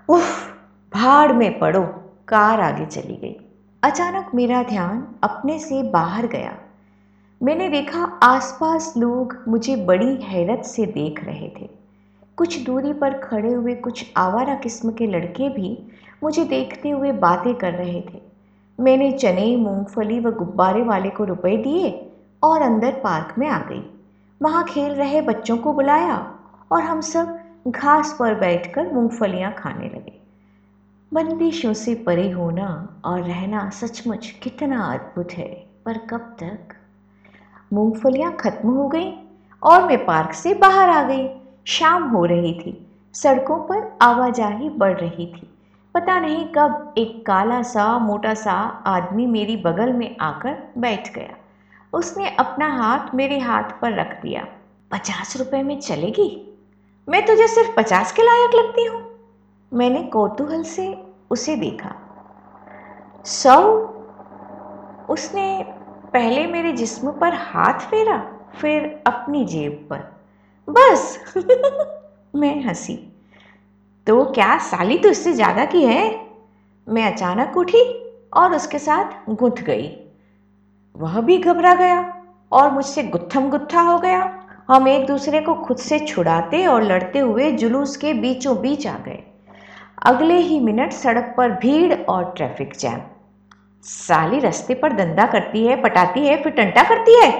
उफ, 0.09 0.57
भाड़ 0.93 1.33
में 1.33 1.59
पड़ो, 1.59 1.83
कार 2.27 2.61
आगे 2.61 2.85
चली 2.85 3.15
गई। 3.15 3.40
अचानक 3.83 4.31
मेरा 4.35 4.63
ध्यान 4.63 5.07
अपने 5.23 5.59
से 5.59 5.83
बाहर 5.83 6.27
गया। 6.27 6.57
मैंने 7.43 7.69
देखा 7.69 8.03
आसपास 8.23 8.93
लोग 8.97 9.35
मुझे 9.47 9.75
बड़ी 9.75 10.15
हैरत 10.15 10.65
से 10.65 10.85
देख 10.85 11.23
रहे 11.23 11.49
थे। 11.61 11.69
कुछ 12.37 12.59
दूरी 12.59 12.93
पर 12.93 13.13
खड़े 13.13 13.53
हुए 13.53 13.75
कुछ 13.75 14.13
आवारा 14.17 14.55
किस्म 14.55 14.91
के 14.91 15.07
लड़के 15.07 15.49
भी 15.49 15.77
मुझे 16.23 16.45
देखते 16.45 16.89
हुए 16.89 17.11
बातें 17.11 17.55
कर 17.55 17.73
रहे 17.73 18.01
थे। 18.01 18.21
मैंने 18.79 19.11
चने, 19.11 19.57
मूंगफली 19.57 20.19
व 20.19 20.31
गुब्बारे 20.31 20.83
वाले 20.83 21.09
को 21.09 21.23
रुपए 21.23 21.57
दिए 21.57 22.11
और 22.43 22.61
अंदर 22.61 22.91
पार्क 22.91 23.35
में 23.37 23.47
आ 23.47 23.59
गई। 23.59 23.83
वहाँ 24.41 24.63
खेल 24.63 24.91
रहे 24.91 25.21
बच्चों 25.21 25.57
को 25.57 25.73
बुलाया 25.73 26.33
और 26.71 26.81
हम 26.81 27.01
सब 27.01 27.39
घास 27.67 28.15
पर 28.19 28.35
बैठकर 28.35 28.93
मूंगफलियाँ 28.93 29.53
खाने 29.53 29.85
लगे। 29.85 30.20
बंदिशों 31.13 31.73
से 31.73 31.95
परे 31.95 32.29
होना 32.29 33.01
और 33.05 33.21
रहना 33.21 33.69
सचमुच 33.69 34.31
कितना 34.43 34.93
अद्भुत 34.93 35.31
है। 35.31 35.65
पर 35.85 35.97
कब 35.97 36.19
तक? 36.19 36.75
मूंगफलियाँ 37.73 38.37
खत्म 38.39 38.69
हो 38.69 38.87
गई 38.87 39.13
और 39.63 39.87
मैं 39.87 40.05
पार्क 40.05 40.33
से 40.33 40.53
बाहर 40.53 40.89
आ 40.89 41.03
गई। 41.03 41.29
शाम 41.65 42.03
हो 42.03 42.25
रही 42.25 42.53
थी। 42.53 42.87
सड़कों 43.13 43.59
पर 43.59 43.97
आवाजाही 44.01 44.69
बढ़ 44.69 44.99
रही 44.99 45.25
थी। 45.25 45.47
पता 45.95 46.19
नहीं 46.19 46.45
कब 46.45 46.93
एक 46.97 47.25
काला 47.25 47.61
सा, 47.61 47.99
मोटा 47.99 48.33
सा 48.33 48.83
आदमी 48.85 49.25
मेरी 49.25 49.57
बगल 49.57 49.93
में 49.93 50.15
आकर 50.21 50.57
बैठ 50.77 51.13
गया। 51.15 51.37
उसने 51.93 52.29
अपना 52.29 52.67
हाथ 52.67 53.15
मेरे 53.15 53.39
हाथ 53.39 53.63
पर 53.63 53.93
रख 53.99 54.21
दिया। 54.21 54.47
पचास 54.91 55.37
रुपए 55.37 55.63
में 55.63 55.79
चलेगी? 55.79 56.41
मैं 57.09 57.25
तुझे 57.25 57.47
सिर्फ़ 57.47 57.71
पचास 57.77 58.11
के 58.11 58.21
लायक 58.21 58.55
लगती 58.55 58.85
हूँ। 58.85 59.10
मैंने 59.73 60.03
कौतूहल 60.03 60.63
से 60.63 61.03
उसे 61.31 61.55
देखा। 61.55 61.95
सौ, 63.25 63.61
उसने 65.09 65.65
पहले 66.13 66.47
मेरे 66.47 66.71
जिस्म 66.71 67.11
पर 67.11 67.33
हाथ 67.33 67.79
फेरा, 67.79 68.31
फिर 68.55 69.03
अपनी 69.07 69.45
जेब 69.45 69.87
पर। 69.89 70.17
बस। 70.69 71.33
मैं 72.35 72.63
हँसी। 72.63 73.07
तो 74.07 74.25
क्या 74.25 74.57
साली 74.57 74.97
तो 74.97 75.09
इससे 75.09 75.33
ज़्यादा 75.33 75.65
की 75.65 75.83
है? 75.83 76.27
मैं 76.89 77.13
अचानक 77.13 77.57
उठी 77.57 77.83
और 78.33 78.55
उसके 78.55 78.79
साथ 78.79 79.29
गुथ 79.29 79.61
गई। 79.61 79.97
वह 80.95 81.21
भी 81.21 81.37
घबरा 81.37 81.75
गया 81.75 82.23
और 82.51 82.71
मुझसे 82.71 83.03
गुत्थम 83.03 83.49
गुत्था 83.49 83.81
हो 83.81 83.99
गया। 83.99 84.45
हम 84.67 84.87
एक 84.87 85.07
दूसरे 85.07 85.41
को 85.41 85.53
खुद 85.53 85.77
से 85.77 85.99
छुड़ाते 85.99 86.67
और 86.67 86.83
लड़ते 86.83 87.19
हुए 87.19 87.51
जुलूस 87.51 87.97
के 87.97 88.13
बीचों 88.13 88.61
बीच 88.61 88.87
आ 88.87 88.97
गए। 88.97 89.30
अगले 90.01 90.35
ही 90.35 90.59
मिनट 90.59 90.91
सड़क 90.91 91.33
पर 91.37 91.51
भीड़ 91.51 91.93
और 91.93 92.33
ट्रैफ़िक 92.37 92.73
जैम। 92.79 93.01
साली 93.83 94.39
रास्ते 94.39 94.73
पर 94.73 94.93
दंदा 94.93 95.25
करती 95.25 95.65
है, 95.65 95.81
पटाती 95.81 96.25
है, 96.27 96.41
फिर 96.43 96.51
टंटा 96.51 96.83
करती 96.83 97.19
है। 97.19 97.31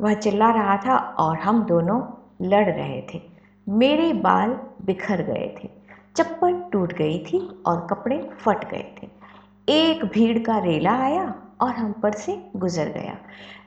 वह 0.00 0.14
चिल्ला 0.14 0.50
रहा 0.50 0.76
था 0.76 0.96
और 0.96 1.36
हम 1.38 1.62
दोनों 1.64 2.00
लड़ 2.42 2.64
रहे 2.64 3.00
थे। 3.14 3.20
मेरे 3.66 4.12
बाल 4.12 4.56
बिखर 4.84 5.22
गए 5.22 5.54
थे, 5.58 5.68
चप्पल 6.16 6.60
टूट 6.72 6.92
गई 6.92 7.18
थी 7.18 7.62
और 7.66 7.86
कपड़े 7.90 8.18
फट 8.40 8.70
गए 8.70 8.84
थे। 9.02 9.08
एक 9.68 10.04
भीड़ 10.04 10.38
का 10.38 10.58
रेला 10.58 10.96
आया 10.98 11.34
और 11.60 11.70
हम 11.70 11.92
पर 11.92 12.12
से 12.12 12.36
गुजर 12.56 12.88
गया। 12.88 13.16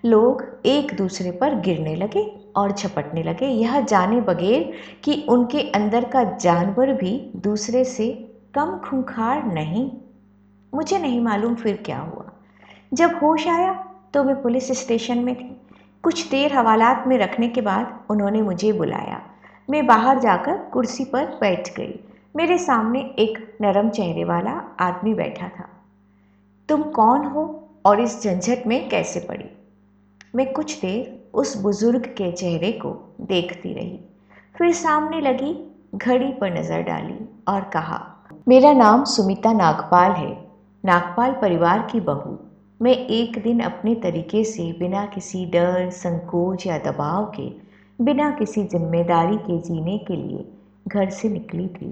लोग 0.06 0.44
एक 0.66 0.94
दूसरे 0.94 1.32
पर 1.32 1.56
गिरने 1.56 1.96
लगे 1.96 2.26
और 2.56 2.72
झपटने 2.72 3.24
लगे। 3.24 3.48
यह 3.48 3.82
जाने 3.82 4.22
बगैर 4.22 4.72
कि 5.04 5.26
उनके 5.30 5.62
अंदर 5.72 6.06
का 6.06 6.24
जानवर 6.24 6.94
भी 6.94 7.32
दूसरे 7.36 7.84
से 7.86 8.12
कम 8.56 8.78
खूंखार 8.78 9.44
नहीं। 9.44 9.92
मुझे 10.74 10.98
नहीं 11.00 11.22
मालूम 11.22 11.56
फिर 11.56 11.84
क्या 11.86 12.00
हुआ। 12.00 12.32
जब 12.94 13.16
होश 13.24 13.48
आया 13.48 13.74
तो 14.14 14.24
मैं 14.24 14.42
पुलिस 14.42 14.72
स्टेशन 14.72 15.18
में 15.18 15.36
थी। 15.36 15.62
कुछ 16.04 16.30
देर 16.30 16.54
हवालात 16.54 17.04
में 17.08 17.18
रखने 17.18 17.48
के 17.48 17.62
बाद 17.62 18.06
उन्होंने 18.10 18.42
मुझे 18.42 18.74
बुलाया। 18.74 19.22
मैं 19.70 19.86
बाहर 19.86 20.20
जाकर 20.20 20.58
कुर्सी 20.58 21.06
पर 21.06 21.26
बैठ 21.26 21.76
गई। 21.78 22.00
मेरे 22.36 22.58
सामने 22.58 23.02
एक 23.20 23.58
नरम 23.62 23.90
चेहरे 23.90 24.24
वाला 24.24 24.52
आदमी 24.80 25.14
बैठा 25.14 25.48
था। 25.48 25.70
तुम 26.70 26.84
कौन 26.84 27.26
हो 27.26 27.70
और 27.86 28.00
इस 28.00 28.24
झंझट 28.24 28.68
में 28.68 28.90
कैसे 28.90 29.20
पड़ी? 29.20 29.50
मैं 30.36 30.54
कुछ 30.54 30.80
देर 30.82 31.30
उस 31.34 31.58
बुज़ुर्ग 31.58 32.06
के 32.06 32.32
चेहरे 32.32 32.72
को 32.72 33.16
देखती 33.22 33.74
रही। 33.74 34.00
फिर 34.58 34.74
सामने 34.74 35.22
लगी, 35.22 35.72
घड़ी 35.96 36.34
पर 36.34 36.60
नज़र 36.60 36.82
डाली 36.82 37.30
और 37.48 37.62
कहा 37.62 38.10
मेरा 38.48 38.72
नाम 38.74 39.04
सुमिता 39.04 39.52
नागपाल 39.54 40.12
है। 40.12 40.32
नागपाल 40.84 41.32
परिवार 41.32 41.88
की 41.92 42.00
बहू। 42.00 42.38
मैं 42.82 42.92
एक 42.92 43.42
दिन 43.44 43.60
अपने 43.60 43.94
तरीके 43.96 44.44
से 44.44 44.64
बिना 44.72 45.06
किसी 45.06 45.46
डर, 45.46 45.90
संकोच 45.90 46.66
या 46.68 46.78
दबाव 46.78 47.26
के, 47.26 47.48
बिना 48.04 48.30
किसी 48.32 48.64
ज़िम्मेदारी 48.64 49.38
के 49.38 49.58
जीने 49.60 49.98
के 49.98 50.16
लिए 50.16 50.46
घर 50.88 51.10
से 51.10 51.30
निकली 51.30 51.68
थी, 51.68 51.88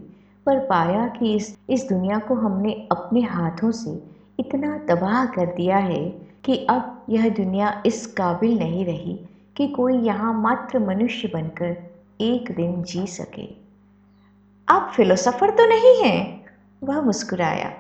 पर 0.46 0.60
पाया 0.60 1.08
कि 1.08 1.34
इस 1.36 1.58
इस 1.70 1.88
दुनिया 1.90 2.20
को 2.20 2.36
हमने 2.36 2.74
अपने 2.92 3.22
हाथों 3.22 3.72
से 3.72 4.04
इतना 4.40 4.78
तबाह 4.90 5.26
कर 5.26 5.46
दिया 5.46 5.78
है 5.78 6.04
कि 6.46 6.58
अब 6.70 7.06
यह 7.10 7.30
दुनिया 7.30 7.84
इस 7.86 8.06
काबिल 8.06 8.60
नहीं 8.60 8.86
रही 8.86 9.20
कि 9.58 9.68
कोई 9.68 9.98
यहाँ 9.98 10.34
मात्र 10.34 10.80
मनुष्य 10.80 11.32
बनकर 11.34 11.76
एक 12.22 12.52
दिन 12.56 12.84
जी 12.84 13.08
सके। 13.08 13.48
आप 14.68 14.92
फिलोसफर 14.96 15.50
तो 15.50 15.66
नहीं 15.66 16.04
हैं? 16.04 16.41
वह 16.84 17.02
मुस्कुराया। 17.02 17.74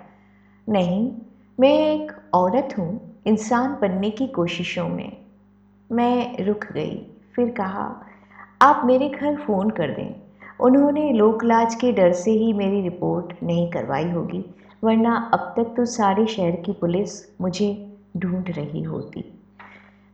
नहीं, 0.70 1.12
मैं 1.60 1.96
एक 1.96 2.12
औरत 2.34 2.76
हूँ, 2.78 3.22
इंसान 3.26 3.78
बनने 3.82 4.10
की 4.10 4.28
कोशिशों 4.28 4.90
में। 4.90 5.18
मैं 5.92 6.44
रुक 6.46 6.66
गई, 6.74 7.08
फिर 7.36 7.50
कहा, 7.50 8.06
आप 8.62 8.82
मेरे 8.86 9.10
घर 9.10 9.36
फ़ोन 9.36 9.70
कर 9.70 9.92
दें। 9.92 10.16
उन्होंने 10.60 11.14
लोकलाज 11.14 11.76
के 11.76 11.92
डर 11.92 12.14
से 12.14 12.32
ही 12.32 12.54
मेरी 12.54 12.82
रिपोर्ट 12.82 13.44
नहीं 13.44 13.72
करवाई 13.72 14.10
होगी, 14.10 14.56
वरना 14.84 15.32
अब 15.34 15.54
तक 15.58 15.74
तो 15.78 15.86
सारे 15.86 16.26
शहर 16.26 16.52
की 16.52 16.72
पुलिस 16.72 17.42
मुझे 17.42 17.98
ढूंढ 18.18 18.46
रही 18.50 18.84
होती। 18.84 19.40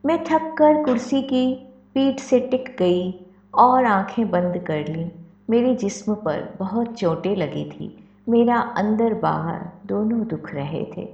मैं 0.06 0.24
थक 0.24 0.56
कर 0.58 0.84
कुर्सी 0.84 1.22
की 1.22 1.56
पीठ 1.94 2.20
से 2.20 2.40
टिक 2.40 2.76
गई 2.80 3.26
और 3.54 3.86
आँखें 3.86 4.30
बंद 4.30 4.58
कर 4.58 4.88
लीं। 4.88 5.10
मेरे 5.50 5.76
जिस्म 5.76 6.16
पर 6.16 6.56
बहुत 6.60 6.94
चोटें 6.94 7.36
लगी 7.36 7.66
थी। 7.66 8.07
मेरा 8.30 8.58
अंदर 8.58 9.14
बाहर 9.14 9.62
दोनों 9.86 10.28
दुख 10.28 10.54
रहे 10.54 10.86
थे। 10.98 11.10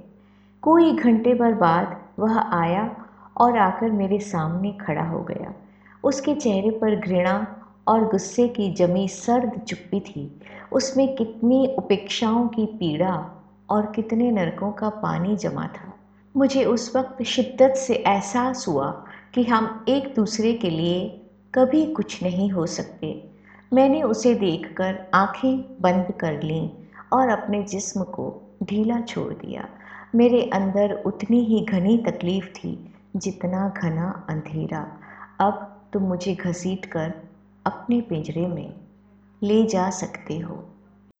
कोई 0.62 0.92
घंटे 0.92 1.34
भर 1.34 1.54
बाद 1.54 2.00
वह 2.18 2.38
आया 2.38 2.96
और 3.36 3.58
आकर 3.58 3.90
मेरे 3.90 4.18
सामने 4.18 4.72
खड़ा 4.72 5.04
हो 5.04 5.20
गया। 5.20 5.54
उसके 6.04 6.34
चेहरे 6.34 6.70
पर 6.70 7.00
घृणा 7.00 7.56
और 7.88 8.04
गुस्से 8.04 8.48
की 8.48 8.72
जमी 8.72 9.08
सर्द 9.08 9.60
चुप्पी 9.60 10.00
थी। 10.00 10.40
उसमें 10.72 11.16
कितनी 11.16 11.74
उपेक्षाओं 11.78 12.48
की 12.48 12.66
पीड़ा 12.66 13.44
और 13.70 13.86
कितने 13.86 14.30
नरकों 14.30 14.72
का 14.72 14.88
पानी 14.88 15.36
जमा 15.36 15.66
था। 15.66 15.94
मुझे 16.36 16.64
उस 16.64 16.96
वक्त 16.96 17.22
शिद्दत 17.22 17.74
से 17.76 17.94
एहसास 17.94 18.68
हुआ 18.68 19.04
कि 19.34 19.42
हम 19.42 19.84
एक 19.88 20.14
दूसरे 20.16 20.52
के 20.52 20.70
लिए 20.70 21.20
कभी 21.54 21.86
कुछ 21.86 22.22
नहीं 22.22 22.50
हो 22.50 22.66
सकते। 22.66 23.30
मैंने 23.72 24.02
उसे 24.02 24.34
देखकर 24.34 25.10
आँखें 25.14 25.64
बंद 25.80 26.12
कर 26.20 26.42
लीं 26.42 26.70
और 27.14 27.28
अपने 27.28 27.62
जिस्म 27.62 28.04
को 28.04 28.56
ढीला 28.62 29.00
छोड़ 29.00 29.32
दिया। 29.34 29.68
मेरे 30.14 30.42
अंदर 30.42 31.02
उतनी 31.06 31.40
ही 31.40 31.60
घनी 31.64 31.98
तकलीफ़ 31.98 32.46
थी 32.46 32.94
जितना 33.16 33.74
घना 33.82 34.26
अंधेरा। 34.30 34.98
अब 35.40 35.80
तुम 35.92 36.02
मुझे 36.02 36.34
घसीट 36.34 36.84
कर 36.84 37.12
अपने 37.66 38.00
पिंजरे 38.00 38.46
में 38.46 38.74
ले 39.42 39.66
जा 39.66 39.90
सकते 39.90 40.38
हो। 40.38 40.64